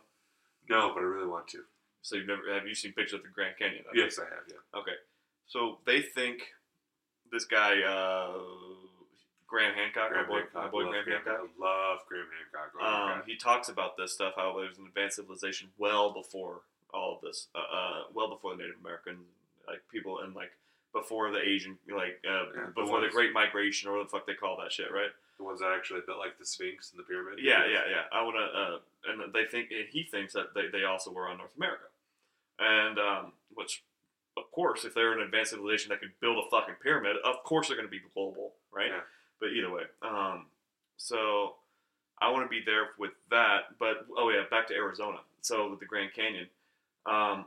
No, 0.68 0.92
but 0.94 1.00
I 1.00 1.04
really 1.06 1.26
want 1.28 1.48
to. 1.48 1.60
So 2.02 2.16
you've 2.16 2.26
never 2.26 2.42
have 2.52 2.66
you 2.66 2.74
seen 2.74 2.92
pictures 2.92 3.14
of 3.14 3.22
the 3.22 3.28
Grand 3.28 3.56
Canyon? 3.58 3.84
Yes, 3.94 4.18
I 4.18 4.24
have. 4.24 4.44
Yeah. 4.48 4.78
Okay. 4.80 4.96
So 5.46 5.78
they 5.86 6.00
think 6.02 6.42
this 7.32 7.44
guy 7.44 7.80
uh, 7.82 8.32
Graham 9.46 9.74
Hancock, 9.74 10.10
Graham 10.10 10.24
my 10.24 10.28
boy, 10.28 10.38
Hancock, 10.40 10.54
my 10.64 10.68
boy 10.70 10.84
Graham 10.88 11.04
Graham 11.04 11.22
Hancock. 11.24 11.48
I 11.60 11.64
love 11.64 11.98
Graham 12.08 12.26
Hancock. 12.32 12.72
Oh 12.80 12.84
Um, 12.84 13.18
God. 13.18 13.22
he 13.26 13.36
talks 13.36 13.68
about 13.68 13.96
this 13.96 14.12
stuff, 14.12 14.34
how 14.36 14.56
there 14.58 14.68
was 14.68 14.78
an 14.78 14.86
advanced 14.86 15.16
civilization 15.16 15.68
well 15.78 16.12
before 16.12 16.60
all 16.92 17.16
of 17.16 17.20
this, 17.22 17.48
uh, 17.54 17.58
uh, 17.58 18.02
well 18.14 18.28
before 18.28 18.52
the 18.56 18.62
Native 18.62 18.76
American, 18.80 19.18
like 19.66 19.80
people, 19.92 20.20
and 20.20 20.34
like 20.34 20.52
before 20.92 21.30
the 21.30 21.40
Asian, 21.40 21.76
like 21.94 22.22
uh, 22.28 22.44
Yeah, 22.54 22.66
before 22.74 23.00
the 23.00 23.08
Great 23.08 23.32
Migration, 23.32 23.90
or 23.90 23.98
what 23.98 24.04
the 24.04 24.10
fuck 24.10 24.26
they 24.26 24.34
call 24.34 24.56
that 24.62 24.72
shit, 24.72 24.92
right? 24.92 25.10
The 25.38 25.44
ones 25.44 25.60
that 25.60 25.72
actually 25.76 26.00
built 26.06 26.18
like 26.18 26.38
the 26.38 26.46
Sphinx 26.46 26.92
and 26.92 26.98
the 26.98 27.04
pyramid. 27.04 27.40
Yeah, 27.42 27.66
yeah, 27.66 27.82
yeah. 27.90 28.02
I 28.12 28.22
want 28.22 28.36
to, 28.36 28.46
uh, 28.60 28.78
and 29.10 29.32
they 29.34 29.44
think 29.50 29.70
and 29.70 29.88
he 29.90 30.04
thinks 30.04 30.32
that 30.34 30.54
they, 30.54 30.68
they 30.68 30.84
also 30.84 31.10
were 31.10 31.28
on 31.28 31.38
North 31.38 31.56
America, 31.56 31.84
and 32.60 32.98
um, 32.98 33.32
which, 33.54 33.82
of 34.36 34.50
course, 34.52 34.84
if 34.84 34.94
they're 34.94 35.12
an 35.12 35.20
advanced 35.20 35.50
civilization 35.50 35.88
that 35.90 36.00
could 36.00 36.12
build 36.20 36.38
a 36.38 36.48
fucking 36.50 36.76
pyramid, 36.82 37.16
of 37.24 37.42
course 37.42 37.66
they're 37.66 37.76
going 37.76 37.88
to 37.88 37.90
be 37.90 38.00
global, 38.14 38.52
right? 38.72 38.90
Yeah. 38.90 39.00
But 39.40 39.50
either 39.50 39.70
way, 39.72 39.82
um, 40.02 40.46
so 40.96 41.54
I 42.20 42.30
want 42.30 42.44
to 42.44 42.48
be 42.48 42.62
there 42.64 42.90
with 42.98 43.12
that. 43.30 43.76
But 43.78 44.06
oh 44.16 44.30
yeah, 44.30 44.44
back 44.50 44.68
to 44.68 44.74
Arizona. 44.74 45.18
So 45.40 45.68
with 45.70 45.80
the 45.80 45.86
Grand 45.86 46.14
Canyon, 46.14 46.46
um, 47.06 47.46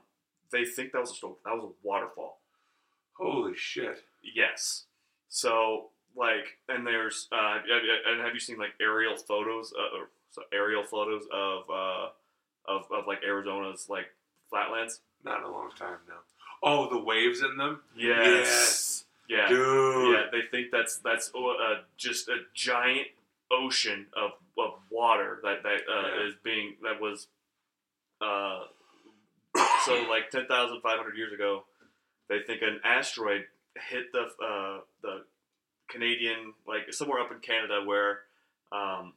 they 0.52 0.66
think 0.66 0.92
that 0.92 1.02
was 1.02 1.12
a 1.24 1.28
that 1.46 1.56
was 1.56 1.72
a 1.72 1.88
waterfall. 1.88 2.40
Holy 3.14 3.56
shit. 3.56 4.04
Yes. 4.22 4.84
So 5.30 5.90
like, 6.18 6.58
and 6.68 6.86
there's 6.86 7.28
uh, 7.32 7.60
and 8.10 8.22
have 8.22 8.34
you 8.34 8.40
seen 8.40 8.58
like 8.58 8.74
aerial 8.82 9.16
photos, 9.16 9.74
uh, 9.78 9.98
or 10.00 10.10
so 10.32 10.42
aerial 10.54 10.84
photos 10.84 11.24
of 11.32 11.64
uh, 11.70 12.08
of 12.68 12.92
of 12.92 13.08
like 13.08 13.20
Arizona's 13.24 13.88
like 13.90 14.08
flatlands? 14.50 15.00
Not 15.24 15.40
in 15.40 15.46
a 15.46 15.52
long 15.52 15.70
time 15.78 15.98
now. 16.08 16.16
Oh, 16.64 16.90
the 16.90 16.98
waves 17.04 17.42
in 17.42 17.58
them? 17.58 17.82
Yes. 17.96 19.06
Yeah. 19.30 19.48
Dude. 19.48 20.14
Yeah. 20.16 20.24
They 20.32 20.42
think 20.50 20.72
that's 20.72 20.98
that's 20.98 21.32
uh, 21.36 21.82
just 21.98 22.30
a 22.30 22.38
giant 22.54 23.08
ocean 23.52 24.08
of, 24.16 24.32
of 24.58 24.72
water 24.90 25.40
that 25.44 25.64
that 25.64 25.82
uh, 25.92 26.08
Yeah. 26.20 26.28
is 26.28 26.34
being 26.44 26.76
that 26.84 27.00
was 27.02 27.28
uh, 28.22 28.64
so 29.86 29.94
like 30.10 30.30
ten 30.32 30.46
thousand 30.48 30.82
five 30.82 30.98
hundred 30.98 31.18
years 31.18 31.34
ago. 31.34 31.64
They 32.30 32.40
think 32.46 32.62
an 32.62 32.80
asteroid 32.84 33.46
hit 33.90 34.12
the 34.12 34.22
uh, 34.44 34.80
the 35.02 35.24
Canadian 35.98 36.54
like 36.68 36.94
somewhere 36.94 37.20
up 37.20 37.32
in 37.32 37.40
Canada 37.40 37.82
where 37.86 38.20
um, 38.72 39.14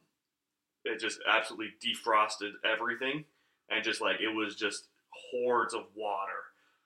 it 0.83 0.99
just 0.99 1.19
absolutely 1.27 1.73
defrosted 1.83 2.51
everything 2.65 3.25
and 3.69 3.83
just 3.83 4.01
like 4.01 4.19
it 4.19 4.33
was 4.33 4.55
just 4.55 4.87
hordes 5.31 5.73
of 5.73 5.83
water, 5.95 6.31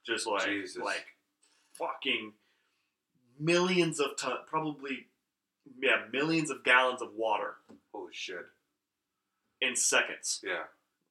just 0.06 0.28
like 0.28 0.46
Jesus. 0.46 0.82
like 0.84 1.06
fucking 1.74 2.34
millions 3.40 4.00
of 4.00 4.18
ton, 4.18 4.38
probably 4.48 5.08
yeah, 5.82 6.04
millions 6.12 6.50
of 6.50 6.64
gallons 6.64 7.02
of 7.02 7.10
water 7.16 7.56
Holy 7.94 8.14
shit. 8.14 8.46
in 9.62 9.76
seconds. 9.76 10.42
Yeah. 10.44 10.64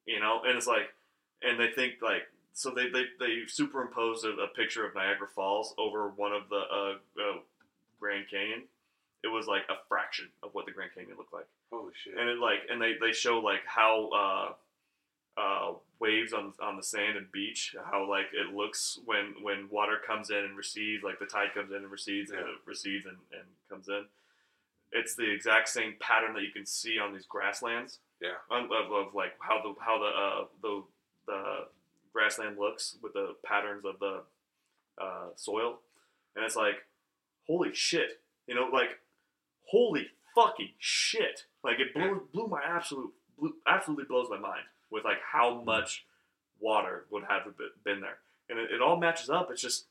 You 0.05 0.19
know, 0.19 0.41
and 0.45 0.57
it's 0.57 0.67
like, 0.67 0.93
and 1.41 1.59
they 1.59 1.71
think 1.71 1.95
like, 2.01 2.23
so 2.53 2.69
they 2.69 2.89
they, 2.89 3.03
they 3.19 3.41
superimposed 3.47 4.25
a, 4.25 4.29
a 4.29 4.47
picture 4.47 4.85
of 4.85 4.95
Niagara 4.95 5.27
Falls 5.27 5.73
over 5.77 6.09
one 6.09 6.31
of 6.31 6.43
the 6.49 6.55
uh, 6.55 6.93
uh, 7.19 7.39
Grand 7.99 8.25
Canyon. 8.29 8.63
It 9.25 9.31
was 9.31 9.47
like 9.47 9.63
a 9.69 9.77
fraction 9.89 10.27
of 10.43 10.53
what 10.53 10.65
the 10.65 10.71
Grand 10.71 10.91
Canyon 10.93 11.17
looked 11.17 11.33
like, 11.33 11.47
Holy 11.71 11.93
shit. 12.01 12.13
and 12.17 12.29
it 12.29 12.37
like, 12.37 12.61
and 12.69 12.79
they, 12.81 12.93
they 13.01 13.11
show 13.11 13.39
like 13.39 13.65
how 13.65 13.93
uh, 14.21 15.41
uh, 15.41 15.73
waves 15.99 16.31
on 16.31 16.53
on 16.61 16.77
the 16.77 16.83
sand 16.83 17.17
and 17.17 17.31
beach, 17.31 17.75
how 17.91 18.07
like 18.09 18.27
it 18.33 18.53
looks 18.55 18.99
when 19.05 19.33
when 19.41 19.67
water 19.71 19.97
comes 20.05 20.29
in 20.29 20.37
and 20.37 20.55
recedes, 20.55 21.03
like 21.03 21.19
the 21.19 21.25
tide 21.25 21.53
comes 21.53 21.71
in 21.71 21.77
and 21.77 21.91
recedes, 21.91 22.29
and 22.31 22.39
it 22.39 22.45
recedes 22.65 23.05
and, 23.05 23.17
and 23.31 23.47
comes 23.69 23.87
in. 23.87 24.05
It's 24.91 25.15
the 25.15 25.29
exact 25.29 25.67
same 25.69 25.95
pattern 25.99 26.33
that 26.35 26.43
you 26.43 26.51
can 26.53 26.65
see 26.65 26.99
on 26.99 27.11
these 27.11 27.25
grasslands. 27.25 27.99
Yeah. 28.21 28.39
Of, 28.49 28.71
of 28.71 29.13
like 29.13 29.33
how 29.39 29.61
the 29.61 29.73
how 29.79 29.97
the 29.99 30.05
uh, 30.05 30.45
the 30.61 30.83
the 31.27 31.43
grassland 32.13 32.57
looks 32.57 32.95
with 33.01 33.13
the 33.13 33.35
patterns 33.43 33.83
of 33.83 33.99
the 33.99 34.21
uh, 35.01 35.29
soil, 35.35 35.79
and 36.35 36.45
it's 36.45 36.55
like, 36.55 36.85
holy 37.47 37.73
shit, 37.73 38.21
you 38.47 38.55
know, 38.55 38.69
like, 38.71 38.99
holy 39.65 40.07
fucking 40.33 40.71
shit, 40.79 41.45
like 41.63 41.79
it 41.79 41.93
blew 41.93 42.27
blew 42.33 42.47
my 42.47 42.61
absolute 42.63 43.11
blew, 43.37 43.53
absolutely 43.67 44.05
blows 44.05 44.27
my 44.29 44.37
mind 44.39 44.63
with 44.89 45.03
like 45.05 45.19
how 45.31 45.61
much 45.61 46.05
water 46.59 47.05
would 47.11 47.23
have 47.25 47.43
been 47.83 48.01
there, 48.01 48.17
and 48.49 48.59
it, 48.59 48.71
it 48.71 48.81
all 48.81 48.97
matches 48.97 49.29
up. 49.29 49.49
It's 49.51 49.61
just 49.61 49.85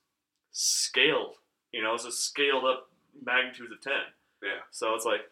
scaled, 0.52 1.36
you 1.72 1.82
know, 1.82 1.94
it's 1.94 2.04
just 2.04 2.24
scaled 2.24 2.64
up 2.64 2.88
magnitudes 3.24 3.72
of 3.72 3.80
ten. 3.80 3.92
Yeah. 4.42 4.60
So 4.70 4.94
it's 4.94 5.04
like, 5.04 5.22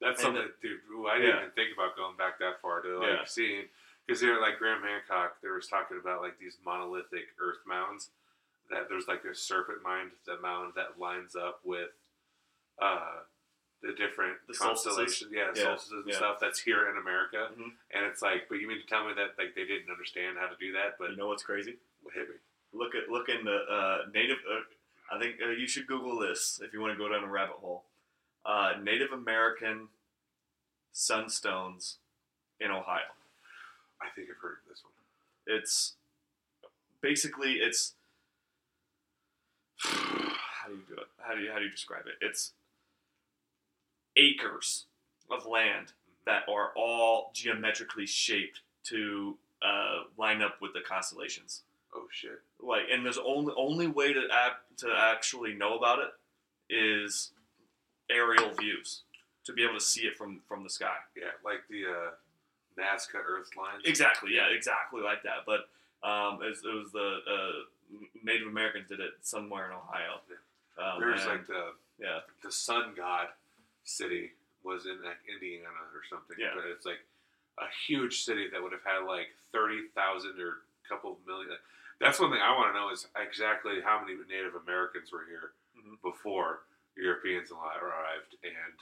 That's 0.00 0.20
something, 0.22 0.42
dude. 0.62 0.80
ooh, 0.92 1.06
I 1.06 1.18
didn't 1.18 1.30
Yeah. 1.30 1.38
even 1.42 1.50
think 1.52 1.70
about 1.76 1.96
going 1.96 2.16
back 2.16 2.38
that 2.40 2.60
far 2.60 2.80
to 2.82 2.98
like 2.98 3.08
Yeah. 3.08 3.24
seeing 3.24 3.68
because 4.06 4.20
they're 4.20 4.40
like 4.40 4.58
Graham 4.58 4.82
Hancock. 4.82 5.40
There 5.42 5.54
was 5.54 5.68
talking 5.68 5.98
about 5.98 6.22
like 6.22 6.38
these 6.38 6.56
monolithic 6.64 7.28
Earth 7.38 7.58
mounds. 7.66 8.10
That 8.70 8.88
there's 8.88 9.06
like 9.06 9.24
a 9.24 9.34
Serpent 9.34 9.82
Mound, 9.82 10.12
the 10.24 10.38
mound 10.40 10.72
that 10.76 10.98
lines 10.98 11.36
up 11.36 11.60
with 11.64 11.90
uh, 12.80 13.20
the 13.86 13.92
different 13.92 14.38
The 14.48 14.54
solstices? 14.54 14.96
constellations, 14.96 15.32
yeah, 15.32 15.50
the 15.52 15.58
Yeah, 15.60 15.64
solstices 15.76 15.92
and 16.04 16.08
yeah. 16.08 16.16
stuff 16.16 16.40
that's 16.40 16.60
here 16.60 16.88
in 16.88 16.96
America. 16.96 17.50
Mhm. 17.52 17.76
And 17.92 18.04
it's 18.06 18.22
like, 18.22 18.48
but 18.48 18.58
you 18.60 18.66
mean 18.68 18.80
to 18.80 18.86
tell 18.86 19.06
me 19.06 19.12
that 19.14 19.36
like 19.38 19.54
they 19.54 19.64
didn't 19.66 19.90
understand 19.90 20.38
how 20.38 20.46
to 20.48 20.56
do 20.56 20.72
that? 20.72 20.96
But 20.98 21.10
you 21.10 21.16
know 21.16 21.28
what's 21.28 21.42
crazy? 21.42 21.78
hit 22.12 22.28
me. 22.28 22.36
Look 22.72 22.94
at 22.94 23.08
look 23.08 23.28
in 23.28 23.44
the 23.44 23.56
uh, 23.70 24.06
native. 24.12 24.38
Uh, 24.48 24.60
I 25.14 25.18
think 25.18 25.36
uh, 25.42 25.48
you 25.50 25.66
should 25.66 25.86
Google 25.86 26.18
this 26.18 26.60
if 26.62 26.72
you 26.72 26.80
want 26.80 26.92
to 26.92 26.98
go 26.98 27.08
down 27.08 27.24
a 27.24 27.28
rabbit 27.28 27.56
hole. 27.56 27.84
Uh, 28.44 28.74
Native 28.82 29.10
American 29.12 29.88
sunstones 30.92 31.96
in 32.60 32.70
Ohio. 32.70 33.12
I 34.00 34.08
think 34.14 34.28
I've 34.30 34.36
heard 34.38 34.58
of 34.62 34.68
this 34.68 34.82
one. 34.84 34.92
It's 35.46 35.94
basically 37.00 37.54
it's 37.54 37.94
how 39.78 40.68
do 40.68 40.74
you 40.74 40.82
do 40.88 40.94
it? 40.94 41.08
How 41.18 41.34
do 41.34 41.40
you 41.40 41.50
how 41.52 41.58
do 41.58 41.64
you 41.64 41.70
describe 41.70 42.06
it? 42.06 42.14
It's 42.20 42.52
acres 44.16 44.86
of 45.30 45.46
land 45.46 45.92
that 46.26 46.42
are 46.48 46.70
all 46.76 47.30
geometrically 47.34 48.06
shaped 48.06 48.60
to 48.84 49.36
uh, 49.62 50.04
line 50.18 50.42
up 50.42 50.56
with 50.60 50.72
the 50.72 50.80
constellations. 50.80 51.62
Oh 51.94 52.06
shit! 52.10 52.40
like 52.60 52.82
and 52.92 53.04
there's 53.04 53.18
only 53.18 53.52
only 53.56 53.86
way 53.86 54.12
to 54.12 54.22
to 54.78 54.94
actually 54.96 55.54
know 55.54 55.76
about 55.78 56.00
it 56.00 56.10
is 56.74 57.30
aerial 58.10 58.50
views 58.54 59.02
to 59.44 59.52
be 59.52 59.62
able 59.62 59.74
to 59.74 59.80
see 59.80 60.02
it 60.02 60.16
from 60.16 60.40
from 60.48 60.62
the 60.64 60.70
sky 60.70 60.96
Yeah, 61.16 61.24
like 61.44 61.60
the 61.70 61.84
uh, 61.86 62.10
Nazca 62.80 63.16
Earth 63.24 63.50
lines. 63.56 63.82
exactly 63.84 64.32
yeah 64.34 64.46
exactly 64.48 65.02
like 65.02 65.22
that 65.22 65.44
but 65.46 65.68
um 66.06 66.42
it, 66.42 66.48
was- 66.48 66.64
it 66.64 66.74
was 66.74 66.90
the 66.92 67.18
uh, 67.30 67.98
native 68.24 68.48
americans 68.48 68.88
did 68.88 69.00
it 69.00 69.12
somewhere 69.22 69.66
in 69.70 69.72
ohio 69.76 70.20
um, 70.78 71.00
There's 71.00 71.20
and- 71.22 71.30
like 71.30 71.46
the 71.46 71.72
yeah 72.00 72.18
the 72.42 72.50
sun 72.50 72.92
god 72.96 73.28
city 73.84 74.32
was 74.64 74.86
in 74.86 74.98
like 75.04 75.20
Indiana 75.28 75.68
or 75.92 76.02
something. 76.08 76.36
Yeah. 76.40 76.52
But 76.56 76.64
it's 76.72 76.84
like 76.86 77.00
a 77.60 77.68
huge 77.86 78.24
city 78.24 78.48
that 78.50 78.60
would 78.62 78.72
have 78.72 78.84
had 78.84 79.06
like 79.06 79.28
thirty 79.52 79.88
thousand 79.94 80.40
or 80.40 80.64
a 80.64 80.88
couple 80.88 81.16
million. 81.26 81.54
That's 82.00 82.18
one 82.18 82.32
thing 82.32 82.42
I 82.42 82.50
want 82.56 82.74
to 82.74 82.76
know 82.78 82.90
is 82.90 83.06
exactly 83.14 83.78
how 83.84 84.00
many 84.02 84.18
Native 84.28 84.56
Americans 84.58 85.12
were 85.12 85.24
here 85.28 85.52
Mhm. 85.78 86.00
before 86.02 86.64
Europeans 86.96 87.50
arrived, 87.52 88.34
and 88.42 88.74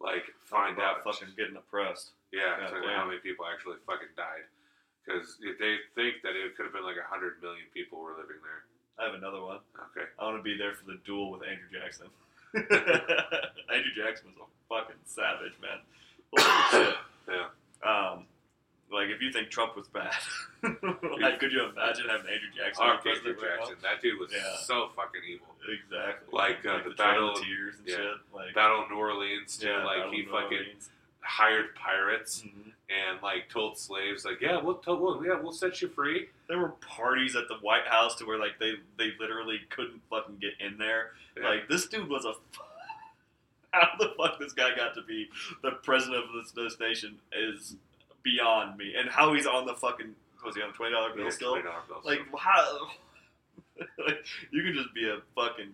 like 0.00 0.24
find 0.46 0.78
out. 0.80 1.02
fucking 1.04 1.34
getting 1.36 1.56
oppressed 1.56 2.12
Yeah, 2.32 2.56
damn. 2.70 2.82
how 2.84 3.04
many 3.06 3.18
people 3.18 3.46
actually 3.46 3.76
fucking 3.86 4.14
died? 4.16 4.44
Because 5.04 5.38
they 5.38 5.78
think 5.94 6.22
that 6.22 6.36
it 6.36 6.54
could 6.56 6.64
have 6.66 6.72
been 6.72 6.84
like 6.84 6.96
a 6.98 7.02
hundred 7.08 7.40
million 7.42 7.66
people 7.74 7.98
were 8.00 8.12
living 8.16 8.38
there. 8.42 8.64
i 8.98 9.04
have 9.06 9.14
another 9.14 9.40
one 9.42 9.60
Okay. 9.90 10.06
i 10.18 10.24
want 10.24 10.36
to 10.38 10.42
be 10.42 10.56
there 10.56 10.74
for 10.74 10.84
the 10.86 10.98
duel 11.04 11.30
with 11.30 11.42
andrew 11.42 11.66
jackson 11.72 12.08
andrew 12.54 13.92
jackson 13.96 14.28
was 14.28 14.36
a 14.40 14.48
fucking 14.68 14.96
savage 15.04 15.52
man 15.60 15.78
Holy 16.36 16.84
shit. 16.86 16.94
Yeah. 17.28 17.48
Um, 17.88 18.24
like 18.92 19.08
if 19.08 19.20
you 19.22 19.30
think 19.32 19.50
Trump 19.50 19.76
was 19.76 19.86
bad, 19.88 20.12
like 20.62 21.38
could 21.40 21.52
you 21.52 21.64
imagine 21.68 22.04
having 22.08 22.24
Andrew 22.28 22.48
Jackson? 22.56 22.84
Our 22.84 22.94
as 22.96 23.00
president 23.02 23.36
right 23.36 23.48
now? 23.60 23.64
Jackson, 23.64 23.76
that 23.82 24.00
dude 24.02 24.18
was 24.18 24.30
Yeah. 24.32 24.56
so 24.64 24.88
fucking 24.96 25.20
evil. 25.28 25.46
Exactly. 25.68 26.28
Like, 26.32 26.64
uh, 26.64 26.78
the 26.88 26.94
Trail 26.94 26.96
battle- 26.96 27.32
of 27.32 27.42
Tears 27.44 27.74
and 27.78 27.88
yeah. 27.88 27.96
shit. 27.96 28.16
Like 28.34 28.54
Battle 28.54 28.82
of 28.84 28.90
New 28.90 28.96
Orleans 28.96 29.56
too. 29.58 29.68
yeah, 29.68 29.84
like 29.84 29.96
Battle 29.98 30.12
he 30.12 30.22
fucking 30.24 30.58
Orleans. 30.58 30.88
Hired 31.28 31.74
pirates 31.74 32.42
Mhm. 32.42 32.72
and 32.88 33.22
like 33.22 33.48
told 33.50 33.76
slaves 33.78 34.24
like, 34.24 34.40
yeah, 34.40 34.60
we'll, 34.60 34.76
tell, 34.76 34.96
we'll 34.96 35.22
yeah 35.24 35.38
we'll 35.38 35.52
set 35.52 35.82
you 35.82 35.88
free. 35.88 36.28
There 36.48 36.58
were 36.58 36.70
parties 36.80 37.36
at 37.36 37.46
the 37.48 37.56
White 37.56 37.86
House 37.86 38.14
to 38.16 38.24
where 38.24 38.38
like 38.38 38.58
they 38.58 38.74
they 38.96 39.12
literally 39.20 39.60
couldn't 39.68 40.00
fucking 40.08 40.38
get 40.40 40.54
in 40.58 40.78
there. 40.78 41.12
Yeah. 41.36 41.48
Like 41.50 41.68
this 41.68 41.86
dude 41.86 42.08
was 42.08 42.24
a. 42.24 42.32
How 43.72 43.88
the 43.98 44.14
fuck 44.16 44.38
this 44.40 44.54
guy 44.54 44.74
got 44.74 44.94
to 44.94 45.02
be 45.02 45.28
the 45.62 45.72
president 45.72 46.24
of 46.24 46.30
this, 46.32 46.52
this 46.52 46.80
nation 46.80 47.18
is 47.36 47.76
beyond 48.22 48.78
me, 48.78 48.94
and 48.96 49.10
how 49.10 49.34
he's 49.34 49.46
on 49.46 49.66
the 49.66 49.74
fucking 49.74 50.14
was 50.44 50.56
he 50.56 50.62
on 50.62 50.68
the 50.70 50.74
twenty 50.74 50.92
dollar 50.94 51.14
bill 51.14 51.24
Yeah, 51.24 51.30
still? 51.30 51.54
$20 51.56 51.62
bills. 51.88 52.04
Like 52.06 52.20
how? 52.38 52.88
like 54.06 54.24
you 54.50 54.62
can 54.62 54.72
just 54.74 54.94
be 54.94 55.08
a 55.10 55.18
fucking 55.34 55.68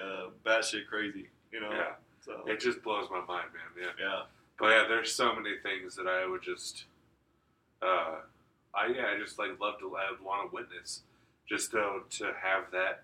uh, 0.00 0.26
batshit 0.46 0.86
crazy, 0.86 1.28
you 1.50 1.60
know? 1.60 1.72
yeah, 1.72 1.94
So 2.24 2.44
it 2.46 2.60
just 2.60 2.80
blows 2.84 3.08
my 3.10 3.18
mind, 3.26 3.48
man. 3.52 3.84
Yeah. 3.98 4.04
yeah, 4.06 4.22
But 4.62 4.68
yeah, 4.70 4.84
there's 4.88 5.12
so 5.12 5.34
many 5.34 5.56
things 5.60 5.96
that 5.96 6.06
I 6.06 6.24
would 6.24 6.40
just, 6.40 6.84
uh, 7.82 8.22
I 8.72 8.94
yeah, 8.94 9.06
I 9.12 9.18
just 9.18 9.36
like 9.36 9.58
love 9.60 9.80
to, 9.80 9.96
I 9.96 10.12
would 10.12 10.22
want 10.24 10.48
to 10.48 10.54
witness, 10.54 11.02
just 11.48 11.72
to 11.72 12.02
to 12.18 12.26
have 12.40 12.70
that, 12.70 13.02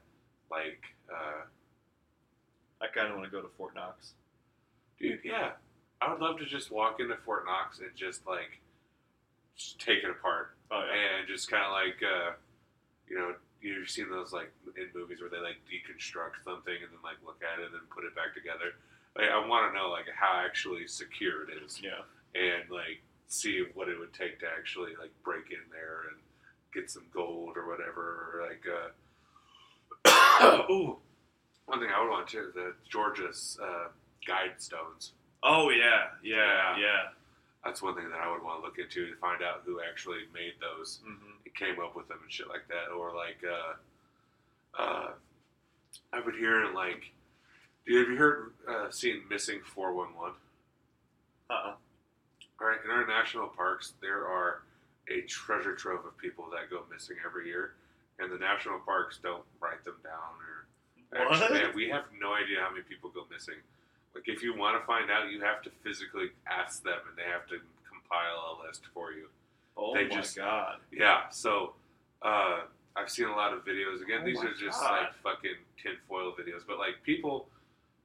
like, 0.53 0.95
uh, 1.12 1.43
I 2.81 2.87
kind 2.95 3.09
of 3.09 3.19
want 3.19 3.25
to 3.25 3.37
go 3.37 3.43
to 3.43 3.49
Fort 3.57 3.75
Knox. 3.75 4.12
dude, 5.00 5.19
yeah, 5.25 5.59
I 6.00 6.12
would 6.12 6.21
love 6.21 6.38
to 6.38 6.47
just 6.47 6.71
walk 6.71 7.00
into 7.00 7.17
Fort 7.27 7.45
Knox 7.45 7.81
and 7.81 7.91
just 7.97 8.25
like, 8.25 8.61
just 9.57 9.81
take 9.81 10.05
it 10.05 10.11
apart 10.11 10.55
Oh 10.71 10.85
yeah, 10.87 11.19
and 11.19 11.27
just 11.27 11.50
kind 11.50 11.65
of 11.65 11.73
like, 11.73 11.99
uh, 12.07 12.38
you 13.11 13.19
know, 13.19 13.35
you've 13.61 13.91
seen 13.91 14.09
those 14.11 14.33
like 14.33 14.53
in 14.77 14.87
movies 14.95 15.21
where 15.21 15.31
they 15.31 15.43
like 15.43 15.59
deconstruct 15.67 16.38
something 16.45 16.79
and 16.79 16.93
then 16.95 17.03
like 17.03 17.19
look 17.27 17.43
at 17.43 17.59
it 17.59 17.75
and 17.75 17.83
put 17.91 18.05
it 18.05 18.15
back 18.15 18.31
together. 18.31 18.79
Like, 19.19 19.31
I 19.31 19.47
want 19.47 19.71
to 19.73 19.79
know 19.79 19.91
like 19.91 20.07
how 20.15 20.41
actually 20.45 20.87
secure 20.87 21.43
it 21.43 21.63
is. 21.65 21.81
yeah. 21.83 22.03
and 22.35 22.71
like 22.71 23.03
see 23.27 23.65
what 23.75 23.89
it 23.89 23.99
would 23.99 24.13
take 24.15 24.39
to 24.41 24.47
actually 24.59 24.93
like 24.99 25.11
break 25.25 25.51
in 25.51 25.59
there 25.73 26.03
and 26.11 26.17
get 26.73 26.91
some 26.91 27.05
gold 27.13 27.57
or 27.57 27.69
whatever. 27.69 28.33
Or 28.33 28.47
like, 28.49 28.65
uh, 30.07 30.63
ooh, 30.71 30.97
one 31.67 31.81
thing 31.81 31.89
I 31.95 32.01
would 32.03 32.11
want 32.11 32.29
to 32.29 32.51
the 32.55 32.75
Georgia's 32.89 33.59
uh, 33.63 33.89
guide 34.27 34.55
stones. 34.59 35.13
Oh 35.43 35.71
yeah, 35.71 36.07
yeah, 36.23 36.77
Yeah. 36.77 36.79
yeah. 36.81 37.03
That's 37.65 37.83
one 37.83 37.95
thing 37.97 38.09
that 38.09 38.21
I 38.21 38.31
would 38.31 38.43
want 38.43 38.61
to 38.61 38.65
look 38.67 38.79
into 38.79 39.07
to 39.11 39.17
find 39.17 39.43
out 39.43 39.63
who 39.67 39.81
actually 39.81 40.19
made 40.33 40.55
those 40.61 41.01
hmm 41.05 41.13
and 41.45 41.55
came 41.55 41.83
up 41.83 41.97
with 41.97 42.07
them 42.09 42.19
and 42.23 42.33
shit 42.33 42.49
like 42.49 42.67
that. 42.69 42.93
Or 42.95 43.15
like, 43.15 43.43
uh, 43.45 44.81
uh, 44.83 45.09
I've 46.13 46.25
been 46.25 46.39
hearing 46.39 46.73
like, 46.75 47.03
dude, 47.87 48.07
have 48.07 48.13
you 48.13 48.17
heard 48.17 48.53
uh, 48.88 48.92
seen 48.92 49.23
Missing 49.30 49.61
Four 49.64 49.92
One 49.95 50.09
One? 50.16 50.33
Uh-uh. 51.50 51.75
All 52.61 52.66
right, 52.66 52.78
in 52.85 52.90
our 52.90 53.07
national 53.07 53.47
parks, 53.49 53.95
there 54.02 54.26
are 54.26 54.62
a 55.09 55.23
treasure 55.23 55.75
trove 55.75 56.04
of 56.04 56.16
people 56.18 56.47
that 56.52 56.68
go 56.71 56.83
missing 56.92 57.16
every 57.25 57.47
year, 57.47 57.73
and 58.18 58.30
the 58.33 58.38
national 58.38 58.78
parks 58.80 59.18
don't 59.23 59.45
write 59.61 59.85
them 59.85 59.95
down 60.02 60.12
or. 60.42 60.64
What? 61.11 61.33
Actually, 61.40 61.59
man, 61.61 61.71
we 61.75 61.88
have 61.88 62.04
no 62.21 62.35
idea 62.35 62.59
how 62.61 62.71
many 62.71 62.83
people 62.83 63.09
go 63.09 63.25
missing. 63.33 63.54
Like, 64.14 64.25
if 64.26 64.42
you 64.42 64.54
want 64.57 64.78
to 64.78 64.85
find 64.87 65.11
out, 65.11 65.30
you 65.30 65.40
have 65.40 65.62
to 65.62 65.71
physically 65.83 66.28
ask 66.47 66.83
them, 66.83 66.99
and 67.09 67.16
they 67.16 67.30
have 67.30 67.47
to 67.49 67.57
compile 67.88 68.61
a 68.61 68.66
list 68.66 68.83
for 68.92 69.12
you. 69.12 69.28
Oh 69.76 69.95
They 69.95 70.07
my 70.09 70.14
just- 70.16 70.37
god. 70.37 70.80
Yeah, 70.92 71.28
so 71.30 71.73
uh, 72.21 72.61
I've 72.97 73.09
seen 73.09 73.26
a 73.28 73.33
lot 73.37 73.54
of 73.54 73.64
videos. 73.64 74.02
Again, 74.02 74.21
Oh 74.23 74.26
these 74.26 74.38
are 74.42 74.52
just 74.52 74.80
God. 74.80 75.00
like 75.00 75.14
fucking 75.23 75.57
tinfoil 75.83 76.33
videos, 76.33 76.61
but 76.66 76.78
like 76.78 77.02
people, 77.04 77.47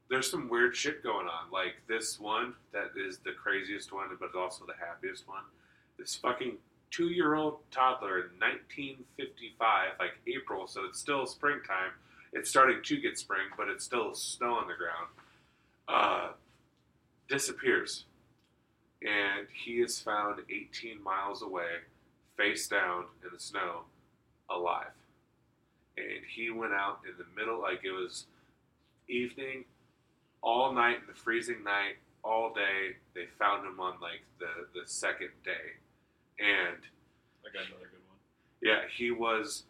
there's 0.10 0.29
some 0.29 0.50
weird 0.50 0.75
shit 0.75 1.03
going 1.03 1.27
on. 1.27 1.51
Like 1.51 1.75
this 1.88 2.19
one 2.19 2.53
that 2.72 2.91
is 2.95 3.19
the 3.19 3.31
craziest 3.31 3.91
one, 3.91 4.07
but 4.19 4.36
also 4.36 4.65
the 4.65 4.74
happiest 4.86 5.27
one. 5.27 5.43
This 5.98 6.15
fucking 6.15 6.57
two 6.91 7.10
year 7.10 7.36
old 7.36 7.60
toddler 7.72 8.19
in 8.19 8.39
1955, 8.39 9.89
like 10.00 10.12
April, 10.27 10.67
so 10.67 10.86
it's 10.86 11.00
still 11.00 11.25
springtime. 11.25 11.91
It's 12.31 12.50
starting 12.50 12.81
to 12.83 12.98
get 13.00 13.17
spring, 13.17 13.48
but 13.57 13.67
it's 13.67 13.86
still 13.86 14.13
snow 14.13 14.53
on 14.55 14.67
the 14.67 14.74
ground. 14.74 15.07
Uh, 15.88 16.33
disappears. 17.27 18.05
And 19.01 19.48
he 19.51 19.81
is 19.81 20.00
found 20.00 20.39
18 20.50 21.03
miles 21.03 21.41
away 21.41 21.81
face 22.38 22.67
down 22.67 23.05
in 23.24 23.29
the 23.33 23.39
snow, 23.39 23.81
alive. 24.50 24.91
And 25.98 26.24
he 26.27 26.50
went 26.50 26.74
out 26.74 27.00
in 27.07 27.15
the 27.17 27.25
middle, 27.39 27.62
like 27.62 27.81
it 27.83 27.91
was 27.91 28.25
evening, 29.07 29.65
all 30.43 30.73
night, 30.73 30.97
in 31.01 31.07
the 31.07 31.13
freezing 31.13 31.63
night, 31.63 31.95
all 32.23 32.53
day. 32.53 32.97
They 33.15 33.25
found 33.39 33.65
him 33.65 33.79
on 33.79 33.93
like 34.01 34.21
the, 34.39 34.67
the 34.79 34.85
second 34.85 35.29
day. 35.43 35.79
And 36.39 36.77
I 37.45 37.50
got 37.53 37.65
another 37.67 37.89
good 37.91 38.03
one. 38.07 38.19
yeah, 38.62 38.81
he 38.95 39.09
was 39.12 39.63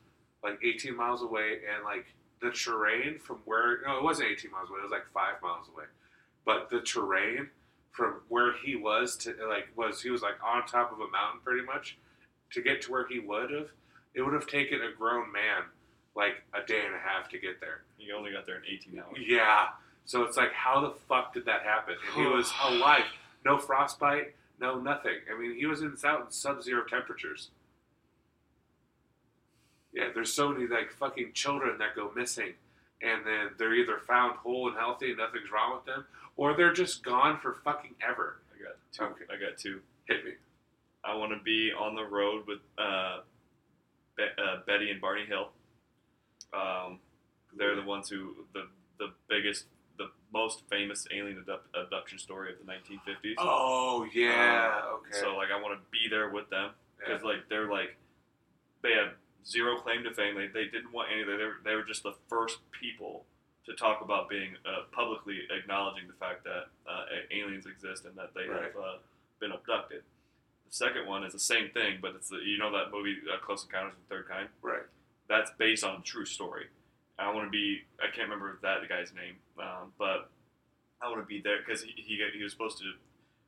like 0.44 0.60
18 0.63 0.96
miles 0.96 1.22
away, 1.22 1.60
and 1.74 1.84
like 1.86 2.06
the 2.42 2.50
terrain 2.51 3.20
from 3.20 3.38
where, 3.46 3.80
no, 3.86 3.98
it 3.98 4.03
wasn't 4.03 4.30
18 4.32 4.51
miles 4.51 4.70
away, 4.70 4.80
it 4.80 4.84
was 4.84 4.92
like 4.92 5.08
five 5.13 5.42
miles 5.42 5.68
away. 5.74 5.86
But 6.46 6.70
the 6.70 6.82
terrain 6.82 7.50
from 7.92 8.15
where 8.27 8.53
he 8.65 8.75
was 8.75 9.15
to 9.18 9.34
like 9.48 9.68
was 9.75 10.01
he 10.01 10.10
was 10.10 10.22
like 10.24 10.36
on 10.44 10.65
top 10.65 10.92
of 10.92 10.98
a 11.00 11.08
mountain 11.12 11.39
pretty 11.46 11.63
much 11.65 11.98
to 12.51 12.62
get 12.62 12.82
to 12.82 12.92
where 12.92 13.08
he 13.08 13.20
would 13.20 13.51
have 13.51 13.68
it 14.15 14.22
would 14.24 14.34
have 14.34 14.48
taken 14.48 14.80
a 14.82 14.92
grown 14.98 15.32
man 15.32 15.62
like 16.15 16.42
a 16.56 16.65
day 16.65 16.82
and 16.86 16.96
a 16.96 16.98
half 16.98 17.30
to 17.30 17.38
get 17.38 17.62
there 17.62 17.82
He 17.98 18.12
only 18.12 18.32
got 18.32 18.48
there 18.48 18.56
in 18.58 18.63
18 18.68 18.98
hours. 19.00 19.18
yeah 19.27 19.68
so 20.05 20.24
it's 20.24 20.38
like 20.38 20.51
how 20.53 20.81
the 20.81 20.93
fuck 21.07 21.33
did 21.33 21.45
that 21.45 21.62
happen 21.63 21.95
and 22.15 22.24
he 22.25 22.27
was 22.33 22.51
alive 22.63 23.03
no 23.45 23.57
frostbite 23.57 24.33
no 24.60 24.79
nothing 24.79 25.15
i 25.33 25.39
mean 25.39 25.55
he 25.55 25.65
was 25.65 25.81
in 25.81 25.95
out 26.05 26.22
in 26.25 26.31
sub-zero 26.31 26.83
temperatures 26.89 27.50
yeah 29.93 30.10
there's 30.13 30.31
so 30.33 30.50
many 30.50 30.67
like 30.67 30.91
fucking 30.91 31.31
children 31.33 31.77
that 31.77 31.95
go 31.95 32.12
missing 32.15 32.53
and 33.01 33.25
then 33.25 33.50
they're 33.57 33.74
either 33.75 33.98
found 34.07 34.36
whole 34.38 34.67
and 34.67 34.77
healthy 34.77 35.10
and 35.10 35.17
nothing's 35.17 35.51
wrong 35.51 35.75
with 35.75 35.86
them 35.86 36.05
or 36.38 36.55
they're 36.55 36.74
just 36.74 37.03
gone 37.03 37.39
for 37.39 37.53
fucking 37.63 37.95
ever 38.07 38.38
I 38.53 38.63
got 38.63 38.75
two. 38.91 39.03
Okay. 39.03 39.25
I 39.33 39.50
got 39.50 39.57
two. 39.57 39.81
hit 40.07 40.24
me 40.25 40.31
I 41.03 41.15
want 41.15 41.31
to 41.38 41.43
be 41.43 41.72
on 41.77 41.95
the 41.95 42.03
road 42.05 42.48
with 42.48 42.60
uh, 42.77 43.19
Be- 44.15 44.24
uh, 44.24 44.60
Betty 44.65 44.89
and 44.89 45.01
Barney 45.01 45.25
Hill. 45.25 45.50
Um, 46.53 47.00
they're 47.57 47.75
the 47.75 47.83
ones 47.83 48.10
who 48.10 48.36
the 48.53 48.67
the 49.00 49.12
biggest, 49.27 49.65
the 49.98 50.10
most 50.34 50.64
famous 50.70 51.08
alien 51.12 51.38
abduct- 51.38 51.68
abduction 51.76 52.18
story 52.18 52.52
of 52.52 52.58
the 52.60 52.66
1950s. 52.72 53.36
oh 53.38 54.06
yeah 54.14 54.82
Uh, 54.86 54.96
okay 54.96 55.20
So 55.20 55.36
like, 55.38 55.50
I 55.52 55.62
want 55.62 55.78
to 55.80 55.84
be 55.92 56.08
there 56.10 56.30
with 56.30 56.50
them 56.50 56.72
Yeah. 57.00 57.08
because 57.08 57.24
like 57.24 57.48
they're 57.50 57.70
like 57.70 57.96
they 58.82 58.94
have 58.94 59.14
zero 59.46 59.77
claim 59.79 60.03
to 60.03 60.14
fame. 60.14 60.36
They, 60.36 60.48
they 60.48 60.66
didn't 60.66 60.92
want 60.92 61.10
anything. 61.12 61.38
They 61.38 61.44
were, 61.44 61.58
they 61.64 61.75
were 61.75 61.84
just 61.84 62.03
the 62.03 62.14
first 62.27 62.60
people 62.72 63.25
to 63.66 63.74
talk 63.75 64.01
about 64.01 64.29
being 64.29 64.56
uh, 64.66 64.84
publicly 64.92 65.40
acknowledging 65.58 66.08
the 66.08 66.14
fact 66.16 66.44
that 66.44 66.68
uh, 66.90 67.06
aliens 67.32 67.66
exist 67.66 68.03
and 68.06 68.16
that 68.18 68.34
they 68.36 68.48
Right. 68.48 68.64
have 68.64 68.75
uh, 68.75 68.98
been 69.40 69.51
abducted. 69.53 70.01
The 70.68 70.74
second 70.75 71.08
one 71.08 71.24
is 71.24 71.32
the 71.34 71.40
same 71.40 71.70
thing, 71.70 72.00
but 72.01 72.16
it's 72.16 72.27
the, 72.29 72.38
you 72.38 72.58
know 72.58 72.72
that 72.72 72.92
movie 72.92 73.16
uh, 73.32 73.38
Close 73.46 73.64
Encounters 73.64 73.94
of 73.94 74.00
the 74.10 74.16
Third 74.16 74.27
Kind. 74.27 74.50
right 74.62 74.82
That's 75.29 75.51
based 75.58 75.84
on 75.86 76.00
a 76.00 76.01
true 76.01 76.25
story. 76.25 76.66
I 77.20 77.32
want 77.34 77.48
to 77.48 77.52
be. 77.52 77.82
I 78.00 78.08
can't 78.08 78.30
remember 78.30 78.58
that 78.62 78.88
guy's 78.90 79.14
name, 79.14 79.36
um, 79.60 79.94
but 79.98 80.30
I 81.02 81.10
want 81.10 81.22
to 81.22 81.26
be 81.26 81.42
there 81.42 81.60
because 81.66 81.84
he, 81.84 81.94
he 81.96 82.20
he 82.36 82.44
was 82.44 82.52
supposed 82.52 82.80
to. 82.80 82.86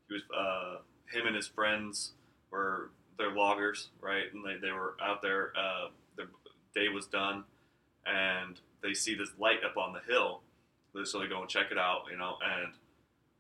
He 0.08 0.14
was 0.14 0.24
uh, 0.36 0.78
him 1.12 1.26
and 1.26 1.36
his 1.36 1.48
friends 1.48 2.12
were 2.52 2.92
they're 3.18 3.34
loggers, 3.34 3.90
right? 4.02 4.26
And 4.34 4.46
they, 4.46 4.60
they 4.62 4.72
were 4.72 4.96
out 5.02 5.22
there. 5.22 5.52
Uh, 5.58 5.90
their 6.16 6.28
day 6.76 6.90
was 6.90 7.08
done, 7.08 7.44
and 8.06 8.60
they 8.84 8.94
see 8.94 9.16
this 9.16 9.30
light 9.40 9.60
up 9.66 9.78
on 9.78 9.94
the 9.94 10.02
hill, 10.12 10.42
so 11.04 11.20
they 11.20 11.28
go 11.28 11.42
and 11.42 11.50
check 11.50 11.68
it 11.72 11.78
out, 11.78 12.04
you 12.12 12.18
know, 12.18 12.36
and 12.44 12.74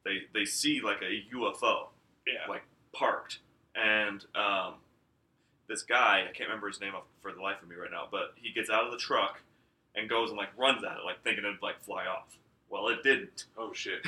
they 0.03 0.23
they 0.33 0.45
see 0.45 0.81
like 0.81 1.01
a 1.01 1.35
UFO 1.35 1.87
yeah 2.25 2.49
like 2.49 2.63
parked, 2.93 3.39
and 3.75 4.25
um, 4.35 4.75
this 5.67 5.83
guy 5.83 6.25
I 6.27 6.31
can't 6.33 6.49
remember 6.49 6.67
his 6.67 6.81
name 6.81 6.93
for 7.21 7.31
the 7.31 7.41
life 7.41 7.57
of 7.61 7.69
me 7.69 7.75
right 7.75 7.91
now, 7.91 8.07
but 8.09 8.33
he 8.35 8.51
gets 8.51 8.69
out 8.71 8.85
of 8.85 8.91
the 8.91 8.97
truck 8.97 9.41
and 9.95 10.09
goes 10.09 10.29
and 10.29 10.37
like 10.37 10.49
runs 10.57 10.83
at 10.83 10.97
it, 10.97 11.05
like 11.05 11.23
thinking 11.23 11.45
it'd 11.45 11.61
like 11.61 11.83
fly 11.83 12.05
off. 12.05 12.37
Well, 12.69 12.89
it 12.89 13.03
didn't, 13.03 13.45
oh 13.57 13.73
shit 13.73 14.05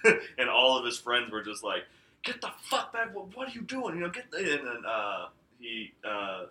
and 0.38 0.48
all 0.48 0.78
of 0.78 0.84
his 0.84 0.98
friends 0.98 1.30
were 1.30 1.42
just 1.42 1.64
like, 1.64 1.84
"Get 2.24 2.40
the 2.40 2.50
fuck 2.62 2.92
back! 2.92 3.14
What, 3.14 3.36
what 3.36 3.48
are 3.48 3.52
you 3.52 3.62
doing? 3.62 3.94
You 3.96 4.02
know, 4.02 4.10
get." 4.10 4.30
The, 4.30 4.38
and 4.38 4.66
then 4.66 4.82
uh, 4.86 5.26
he 5.58 5.92
uh, 6.04 6.44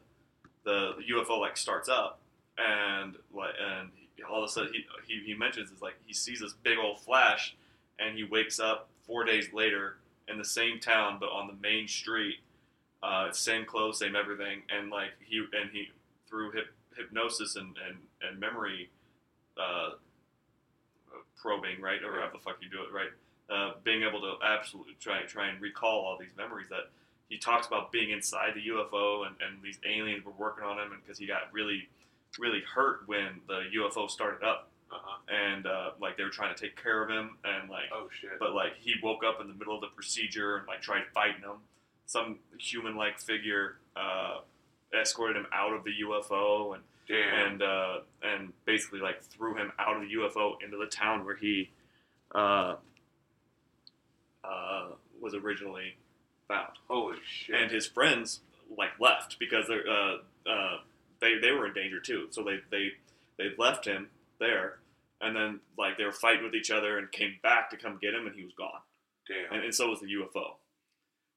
the 0.63 0.95
UFO 1.11 1.39
like 1.39 1.57
starts 1.57 1.89
up, 1.89 2.19
and 2.57 3.15
like 3.33 3.53
and 3.59 3.89
he, 4.15 4.23
all 4.23 4.43
of 4.43 4.49
a 4.49 4.51
sudden 4.51 4.73
he, 4.73 4.85
he 5.07 5.25
he 5.25 5.33
mentions 5.33 5.71
is 5.71 5.81
like 5.81 5.95
he 6.05 6.13
sees 6.13 6.39
this 6.41 6.53
big 6.63 6.77
old 6.77 6.99
flash, 6.99 7.55
and 7.99 8.17
he 8.17 8.23
wakes 8.23 8.59
up 8.59 8.89
four 9.05 9.23
days 9.23 9.53
later 9.53 9.97
in 10.27 10.37
the 10.37 10.45
same 10.45 10.79
town 10.79 11.17
but 11.19 11.29
on 11.29 11.47
the 11.47 11.55
main 11.61 11.87
street, 11.87 12.35
uh, 13.01 13.31
same 13.31 13.65
clothes, 13.65 13.99
same 13.99 14.15
everything, 14.15 14.63
and 14.69 14.89
like 14.89 15.11
he 15.25 15.37
and 15.37 15.71
he 15.71 15.89
through 16.27 16.51
hip, 16.51 16.67
hypnosis 16.97 17.55
and 17.55 17.75
and 17.87 17.97
and 18.21 18.39
memory. 18.39 18.89
Uh, 19.57 19.91
probing, 21.35 21.81
right, 21.81 22.03
or 22.03 22.19
how 22.19 22.29
the 22.31 22.39
fuck 22.39 22.57
you 22.61 22.69
do 22.69 22.81
it, 22.83 22.91
right? 22.93 23.09
Uh, 23.49 23.73
being 23.83 24.03
able 24.03 24.19
to 24.19 24.33
absolutely 24.43 24.95
try 24.99 25.21
try 25.23 25.47
and 25.49 25.61
recall 25.61 26.05
all 26.05 26.17
these 26.19 26.35
memories 26.37 26.67
that 26.69 26.89
he 27.29 27.37
talks 27.37 27.67
about 27.67 27.91
being 27.91 28.11
inside 28.11 28.53
the 28.55 28.67
UFO 28.71 29.25
and, 29.25 29.35
and 29.41 29.63
these 29.63 29.79
aliens 29.87 30.25
were 30.25 30.33
working 30.37 30.63
on 30.63 30.77
him, 30.77 30.91
and 30.91 31.01
because 31.03 31.17
he 31.17 31.25
got 31.27 31.51
really, 31.51 31.87
really 32.39 32.61
hurt 32.73 33.01
when 33.07 33.41
the 33.47 33.63
UFO 33.77 34.09
started 34.09 34.43
up, 34.45 34.69
uh-huh 34.91 35.17
and 35.29 35.65
uh, 35.67 35.91
like 36.01 36.17
they 36.17 36.23
were 36.23 36.29
trying 36.29 36.53
to 36.53 36.61
take 36.61 36.81
care 36.81 37.03
of 37.03 37.09
him, 37.09 37.37
and 37.43 37.69
like, 37.69 37.85
oh 37.93 38.07
shit 38.19 38.39
but 38.39 38.53
like 38.53 38.73
he 38.79 38.95
woke 39.03 39.23
up 39.23 39.41
in 39.41 39.47
the 39.47 39.53
middle 39.53 39.75
of 39.75 39.81
the 39.81 39.87
procedure 39.95 40.57
and 40.57 40.67
like 40.67 40.81
tried 40.81 41.03
fighting 41.13 41.41
them 41.41 41.57
Some 42.05 42.39
human-like 42.57 43.19
figure 43.19 43.77
uh, 43.95 44.39
escorted 44.93 45.35
him 45.35 45.47
out 45.53 45.73
of 45.73 45.83
the 45.83 45.91
UFO 46.05 46.75
and 46.75 46.83
damn 47.07 47.51
and 47.51 47.61
uh, 47.61 47.97
and 48.23 48.53
basically 48.65 48.99
like 48.99 49.21
threw 49.23 49.55
him 49.55 49.71
out 49.79 49.95
of 49.95 50.01
the 50.01 50.15
UFO 50.15 50.61
into 50.63 50.77
the 50.77 50.85
town 50.85 51.25
where 51.25 51.35
he 51.35 51.71
uh, 52.33 52.75
uh, 54.43 54.87
was 55.21 55.33
originally 55.33 55.95
found. 56.47 56.73
holy 56.87 57.17
shit 57.25 57.55
And 57.55 57.71
his 57.71 57.87
friends 57.87 58.41
like 58.75 58.99
left 58.99 59.37
because 59.39 59.67
they're, 59.67 59.87
uh, 59.89 60.17
uh, 60.49 60.77
they 61.21 61.37
they 61.39 61.51
were 61.51 61.67
in 61.67 61.73
danger 61.73 61.99
too. 61.99 62.27
So 62.31 62.43
they 62.43 62.59
they 62.71 62.91
they 63.37 63.51
left 63.57 63.85
him 63.85 64.09
there, 64.39 64.79
and 65.21 65.35
then 65.35 65.59
like 65.77 65.97
they 65.97 66.03
were 66.03 66.11
fighting 66.11 66.43
with 66.43 66.55
each 66.55 66.71
other 66.71 66.97
and 66.97 67.11
came 67.11 67.35
back 67.41 67.69
to 67.71 67.77
come 67.77 67.97
get 68.01 68.13
him, 68.13 68.27
and 68.27 68.35
he 68.35 68.43
was 68.43 68.53
gone. 68.53 68.81
damn 69.27 69.55
And, 69.55 69.65
and 69.65 69.75
so 69.75 69.89
was 69.89 69.99
the 69.99 70.07
UFO. 70.07 70.55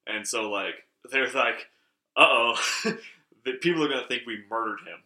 And 0.07 0.27
so 0.27 0.51
like 0.51 0.87
they're 1.11 1.31
like, 1.33 1.69
uh 2.17 2.27
oh, 2.29 2.55
the 3.45 3.53
people 3.55 3.85
are 3.85 3.89
gonna 3.89 4.07
think 4.07 4.23
we 4.27 4.45
murdered 4.51 4.81
him. 4.81 4.99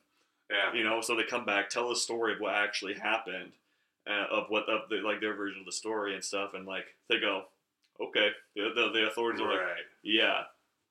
Yeah. 0.50 0.72
You 0.78 0.84
know 0.84 1.00
so 1.00 1.16
they 1.16 1.24
come 1.24 1.44
back 1.44 1.68
tell 1.70 1.88
the 1.88 1.96
story 1.96 2.34
of 2.34 2.40
what 2.40 2.54
actually 2.54 2.94
happened 2.94 3.52
uh, 4.08 4.26
of 4.30 4.46
what 4.50 4.68
of 4.68 4.88
the, 4.90 4.96
like 4.96 5.20
their 5.20 5.34
version 5.34 5.60
of 5.60 5.66
the 5.66 5.72
story 5.72 6.14
and 6.14 6.22
stuff 6.24 6.50
and 6.54 6.66
like 6.66 6.84
they 7.08 7.18
go 7.18 7.44
okay. 8.00 8.28
The, 8.54 8.70
the, 8.74 8.90
the 8.92 9.06
authorities 9.08 9.40
are 9.40 9.48
like 9.52 9.60
yeah. 10.02 10.42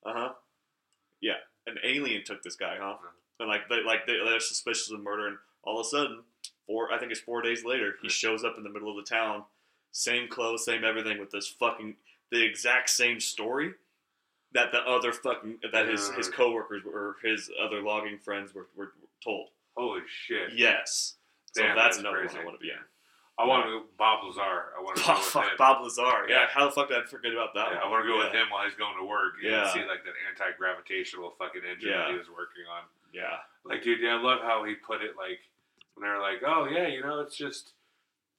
Uh-huh. 0.06 0.34
Yeah. 1.22 1.36
An 1.68 1.78
alien 1.84 2.24
took 2.26 2.44
this 2.44 2.56
guy 2.56 2.78
huh? 2.80 2.96
Mhm. 2.96 3.42
and 3.42 3.50
like 3.50 3.70
they 3.70 3.84
like 3.84 4.06
they, 4.08 4.18
they're 4.26 4.40
suspicious 4.40 4.90
of 4.92 5.02
murder 5.02 5.28
and 5.28 5.38
all 5.64 5.80
of 5.80 5.86
a 5.86 5.90
sudden 5.90 6.20
four 6.68 6.92
i 6.92 6.98
think 6.98 7.12
it's 7.12 7.22
four 7.22 7.42
days 7.42 7.64
later 7.64 7.96
he 8.02 8.08
Right. 8.08 8.12
shows 8.12 8.44
up 8.44 8.56
in 8.58 8.64
the 8.64 8.70
middle 8.70 8.90
of 8.90 8.96
the 8.98 9.10
town 9.10 9.44
same 9.92 10.28
clothes 10.28 10.66
same 10.66 10.84
everything 10.84 11.20
with 11.20 11.32
this 11.32 11.48
fucking 11.48 11.96
the 12.32 12.44
exact 12.44 12.90
same 12.90 13.20
story 13.20 13.74
that 14.54 14.72
the 14.72 14.80
other 14.80 15.12
fucking 15.14 15.60
that 15.72 15.88
his 15.88 16.10
his 16.12 16.28
Dude. 16.28 16.36
coworkers 16.36 16.84
or 16.86 17.16
his 17.24 17.50
other 17.64 17.82
logging 17.82 18.18
friends 18.20 18.54
were, 18.54 18.68
were 18.76 18.94
told 19.24 19.50
holy 19.76 20.02
shit 20.28 20.50
Yes. 20.56 21.16
So 21.54 21.62
that's 21.64 21.76
that's 21.76 21.98
another 22.00 22.18
crazy. 22.26 22.36
one 22.38 22.42
I 22.42 22.46
want 22.46 22.58
to 22.60 22.64
be 22.64 22.70
in. 22.72 22.82
I 23.38 23.46
want 23.50 23.66
to 23.66 23.70
go 23.72 23.80
Bob 23.98 24.22
Lazar. 24.26 24.74
I 24.78 24.82
want 24.82 24.98
to 24.98 25.04
go 25.08 25.14
with 25.14 25.26
fuck, 25.26 25.44
him. 25.46 25.58
Bob 25.58 25.82
Lazar. 25.84 26.30
Yeah. 26.30 26.46
Yeah. 26.46 26.46
How 26.54 26.66
the 26.66 26.72
fuck 26.72 26.90
did 26.90 26.98
I 27.02 27.06
forget 27.06 27.34
about 27.34 27.54
that? 27.56 27.74
Yeah, 27.74 27.80
I 27.82 27.90
want 27.90 28.06
to 28.06 28.10
go 28.10 28.18
with 28.22 28.30
him 28.34 28.50
while 28.54 28.66
he's 28.66 28.78
going 28.78 28.94
to 28.98 29.06
work 29.06 29.42
and 29.42 29.50
Yeah. 29.52 29.74
see 29.74 29.82
like 29.86 30.06
that 30.06 30.14
anti-gravitational 30.30 31.34
fucking 31.38 31.62
engine 31.66 31.90
that 31.92 32.10
he 32.12 32.18
was 32.18 32.30
working 32.30 32.66
on. 32.70 32.86
Yeah. 33.14 33.42
Like, 33.66 33.82
dude, 33.82 34.02
yeah, 34.02 34.18
I 34.18 34.22
love 34.22 34.42
how 34.42 34.64
he 34.66 34.76
put 34.76 35.02
it. 35.02 35.18
Like, 35.18 35.40
when 35.96 36.06
they're 36.10 36.22
like, 36.22 36.42
"Oh 36.46 36.68
yeah, 36.70 36.88
you 36.88 37.02
know, 37.02 37.22
it's 37.22 37.38
just, 37.38 37.74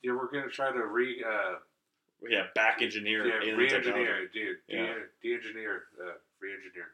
yeah, 0.02 0.12
we're 0.12 0.30
gonna 0.30 0.50
try 0.50 0.70
to 0.72 0.86
re, 0.86 1.22
uh, 1.26 1.58
Yeah. 2.28 2.46
Back 2.54 2.80
engineer 2.82 3.26
yeah, 3.26 3.38
alien 3.42 3.56
re-engineer, 3.58 4.26
dude, 4.32 4.58
Yeah. 4.68 4.86
de- 4.94 5.06
de-engineer, 5.22 5.84
uh, 6.00 6.12
re-engineer. 6.40 6.90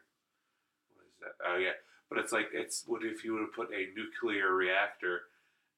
What 0.95 1.05
is 1.05 1.19
that? 1.21 1.35
Oh 1.47 1.57
yeah, 1.57 1.73
but 2.09 2.17
it's 2.17 2.31
like 2.31 2.49
it's 2.53 2.83
what 2.87 3.03
if 3.03 3.23
you 3.23 3.33
would 3.33 3.41
have 3.41 3.53
put 3.53 3.69
a 3.73 3.87
nuclear 3.95 4.53
reactor 4.53 5.23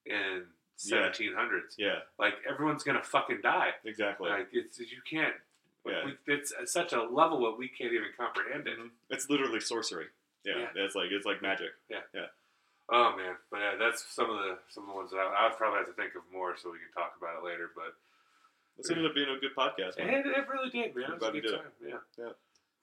in 0.05 0.43
1700s? 0.77 1.75
Yeah. 1.77 1.99
Like 2.17 2.35
everyone's 2.49 2.83
gonna 2.83 3.03
fucking 3.03 3.41
die. 3.41 3.71
Exactly. 3.85 4.29
Like 4.29 4.49
it's 4.53 4.79
you 4.79 5.01
can't. 5.09 5.35
Yeah. 5.85 6.05
we, 6.05 6.17
it's 6.33 6.53
at 6.59 6.69
such 6.69 6.93
a 6.93 7.03
level 7.03 7.41
that 7.43 7.57
we 7.57 7.67
can't 7.67 7.91
even 7.93 8.07
comprehend 8.17 8.67
it. 8.67 8.79
Mhm. 8.79 8.89
It's 9.09 9.29
literally 9.29 9.59
sorcery. 9.59 10.07
Yeah. 10.45 10.59
Yeah. 10.75 10.83
It's 10.83 10.95
like 10.95 11.11
it's 11.11 11.25
like 11.25 11.41
magic. 11.41 11.71
Yeah, 11.89 12.01
yeah. 12.13 12.27
Oh 12.89 13.15
man, 13.15 13.35
but 13.51 13.59
yeah, 13.59 13.75
that's 13.79 14.03
some 14.13 14.29
of 14.29 14.37
the 14.39 14.57
some 14.69 14.83
of 14.83 14.89
the 14.89 14.95
ones 14.95 15.11
that 15.11 15.17
I, 15.17 15.47
I'd 15.47 15.57
probably 15.57 15.79
have 15.79 15.87
to 15.87 15.93
think 15.93 16.15
of 16.15 16.21
more 16.33 16.55
so 16.57 16.71
we 16.71 16.79
can 16.79 16.91
talk 16.93 17.15
about 17.17 17.37
it 17.39 17.45
later. 17.45 17.71
But 17.75 17.95
This 18.77 18.89
ended 18.89 19.05
up 19.05 19.13
being 19.15 19.27
a 19.29 19.39
good 19.39 19.55
podcast. 19.55 19.97
Man. 19.97 20.09
it, 20.13 20.25
it 20.25 20.47
really 20.47 20.69
did, 20.69 20.95
man. 20.95 21.11
It 21.13 21.19
was 21.19 21.29
a 21.29 21.31
good 21.31 21.41
did 21.43 21.51
it. 21.53 21.57
time. 21.57 21.65
Yeah, 21.87 21.95
Yeah. 22.17 22.31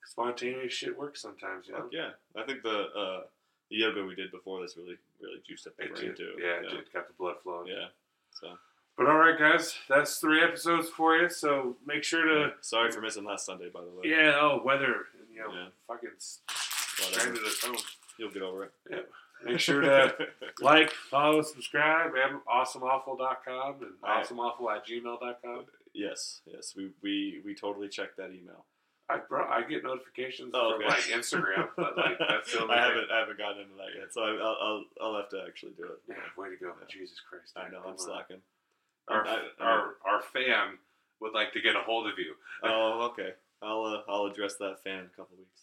Spontaneous 0.05 0.73
shit 0.73 0.97
works 0.97 1.21
sometimes, 1.21 1.67
you 1.67 1.73
know. 1.73 1.81
Fuck 1.83 1.89
yeah. 1.93 2.09
I 2.35 2.43
think 2.45 2.63
the 2.63 2.69
uh, 2.95 3.21
the 3.69 3.75
yoga 3.77 4.03
we 4.03 4.15
did 4.15 4.31
before 4.31 4.61
this 4.61 4.75
really 4.77 4.97
really 5.21 5.41
juiced 5.47 5.67
up 5.67 5.77
the 5.77 5.83
It 5.85 5.93
brain 5.95 6.05
did. 6.07 6.17
too. 6.17 6.31
Yeah, 6.39 6.47
it 6.47 6.63
yeah. 6.63 6.69
did. 6.77 6.93
Got 6.93 7.07
the 7.07 7.13
blood 7.17 7.35
flowing. 7.43 7.67
Yeah. 7.67 7.87
So 8.31 8.53
But 8.97 9.07
all 9.07 9.17
right, 9.17 9.37
guys, 9.37 9.75
that's 9.87 10.17
three 10.17 10.41
episodes 10.43 10.89
for 10.89 11.15
you. 11.17 11.29
So 11.29 11.77
make 11.85 12.03
sure 12.03 12.25
to 12.25 12.53
sorry 12.61 12.91
for 12.91 13.01
missing 13.01 13.23
last 13.23 13.45
Sunday, 13.45 13.69
by 13.69 13.81
the 13.81 13.87
way. 13.87 14.01
yeah. 14.05 14.37
Oh, 14.41 14.61
weather. 14.65 15.05
You 15.33 15.39
know, 15.41 15.53
Yeah. 15.53 15.67
fucking 15.87 16.09
Whatever. 16.09 17.19
stranded 17.19 17.43
at 17.45 17.67
home. 17.69 17.77
You'll 18.17 18.31
get 18.31 18.41
over 18.43 18.63
it. 18.65 18.71
Make 19.45 19.59
sure 19.59 19.81
to 19.81 20.13
like, 20.61 20.91
follow, 20.91 21.41
subscribe. 21.41 22.11
at 22.15 22.31
awesomeawful.com 22.45 23.75
and 23.81 23.91
awesomeawful 24.03 24.75
at 24.75 24.85
gmail.com. 24.85 25.65
yes, 25.93 26.41
yes. 26.45 26.73
We, 26.75 26.91
we 27.01 27.41
we 27.45 27.55
totally 27.55 27.87
checked 27.89 28.17
that 28.17 28.29
email. 28.31 28.65
I 29.09 29.17
bro, 29.27 29.45
I 29.45 29.63
get 29.63 29.83
notifications 29.83 30.51
Oh, 30.53 30.73
from 30.77 30.85
okay. 30.85 30.87
like 30.89 31.19
Instagram, 31.19 31.67
but 31.75 31.97
like 31.97 32.17
that's 32.29 32.53
the 32.53 32.61
only 32.61 32.75
I 32.75 32.77
thing. 32.77 32.87
haven't 32.95 33.11
I 33.11 33.19
haven't 33.19 33.37
gotten 33.37 33.61
into 33.63 33.75
that 33.75 33.99
yet, 33.99 34.13
so 34.13 34.21
I, 34.21 34.29
I'll, 34.29 34.57
I'll 34.61 34.83
I'll 35.01 35.15
have 35.19 35.29
to 35.29 35.43
actually 35.47 35.73
do 35.77 35.83
it. 35.83 35.99
Yeah, 36.07 36.15
way 36.37 36.49
to 36.49 36.55
go! 36.55 36.67
Yeah. 36.67 36.87
Jesus 36.89 37.19
Christ! 37.29 37.53
I 37.57 37.69
know 37.69 37.81
I'm 37.83 37.91
on. 37.93 37.99
slacking. 37.99 38.41
Our, 39.07 39.25
I- 39.27 39.31
I- 39.59 39.63
our 39.65 39.83
our 40.05 40.21
fan 40.21 40.77
would 41.19 41.33
like 41.33 41.51
to 41.53 41.61
get 41.61 41.75
a 41.75 41.81
hold 41.81 42.07
of 42.07 42.17
you. 42.17 42.35
Oh, 42.63 43.09
okay. 43.11 43.31
I'll 43.61 43.83
uh, 43.85 44.01
I'll 44.11 44.25
address 44.25 44.55
that 44.57 44.81
fan 44.83 44.99
in 44.99 45.05
a 45.05 45.15
couple 45.17 45.35
weeks. 45.37 45.61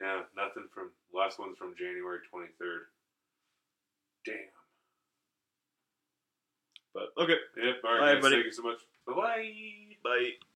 Yeah, 0.00 0.20
nothing 0.36 0.64
from 0.72 0.90
last 1.12 1.38
one's 1.40 1.58
from 1.58 1.74
January 1.76 2.18
twenty 2.30 2.48
third. 2.60 2.82
Damn. 4.28 4.36
But 6.94 7.22
okay. 7.22 7.36
Yep. 7.56 7.76
All 7.84 7.90
right, 7.92 8.00
Bye, 8.00 8.06
guys, 8.06 8.16
everybody. 8.16 8.34
Thank 8.36 8.46
you 8.46 8.52
so 8.52 8.62
much. 8.62 8.80
Bye 9.06 9.14
bye. 9.14 9.52
Bye. 10.04 10.47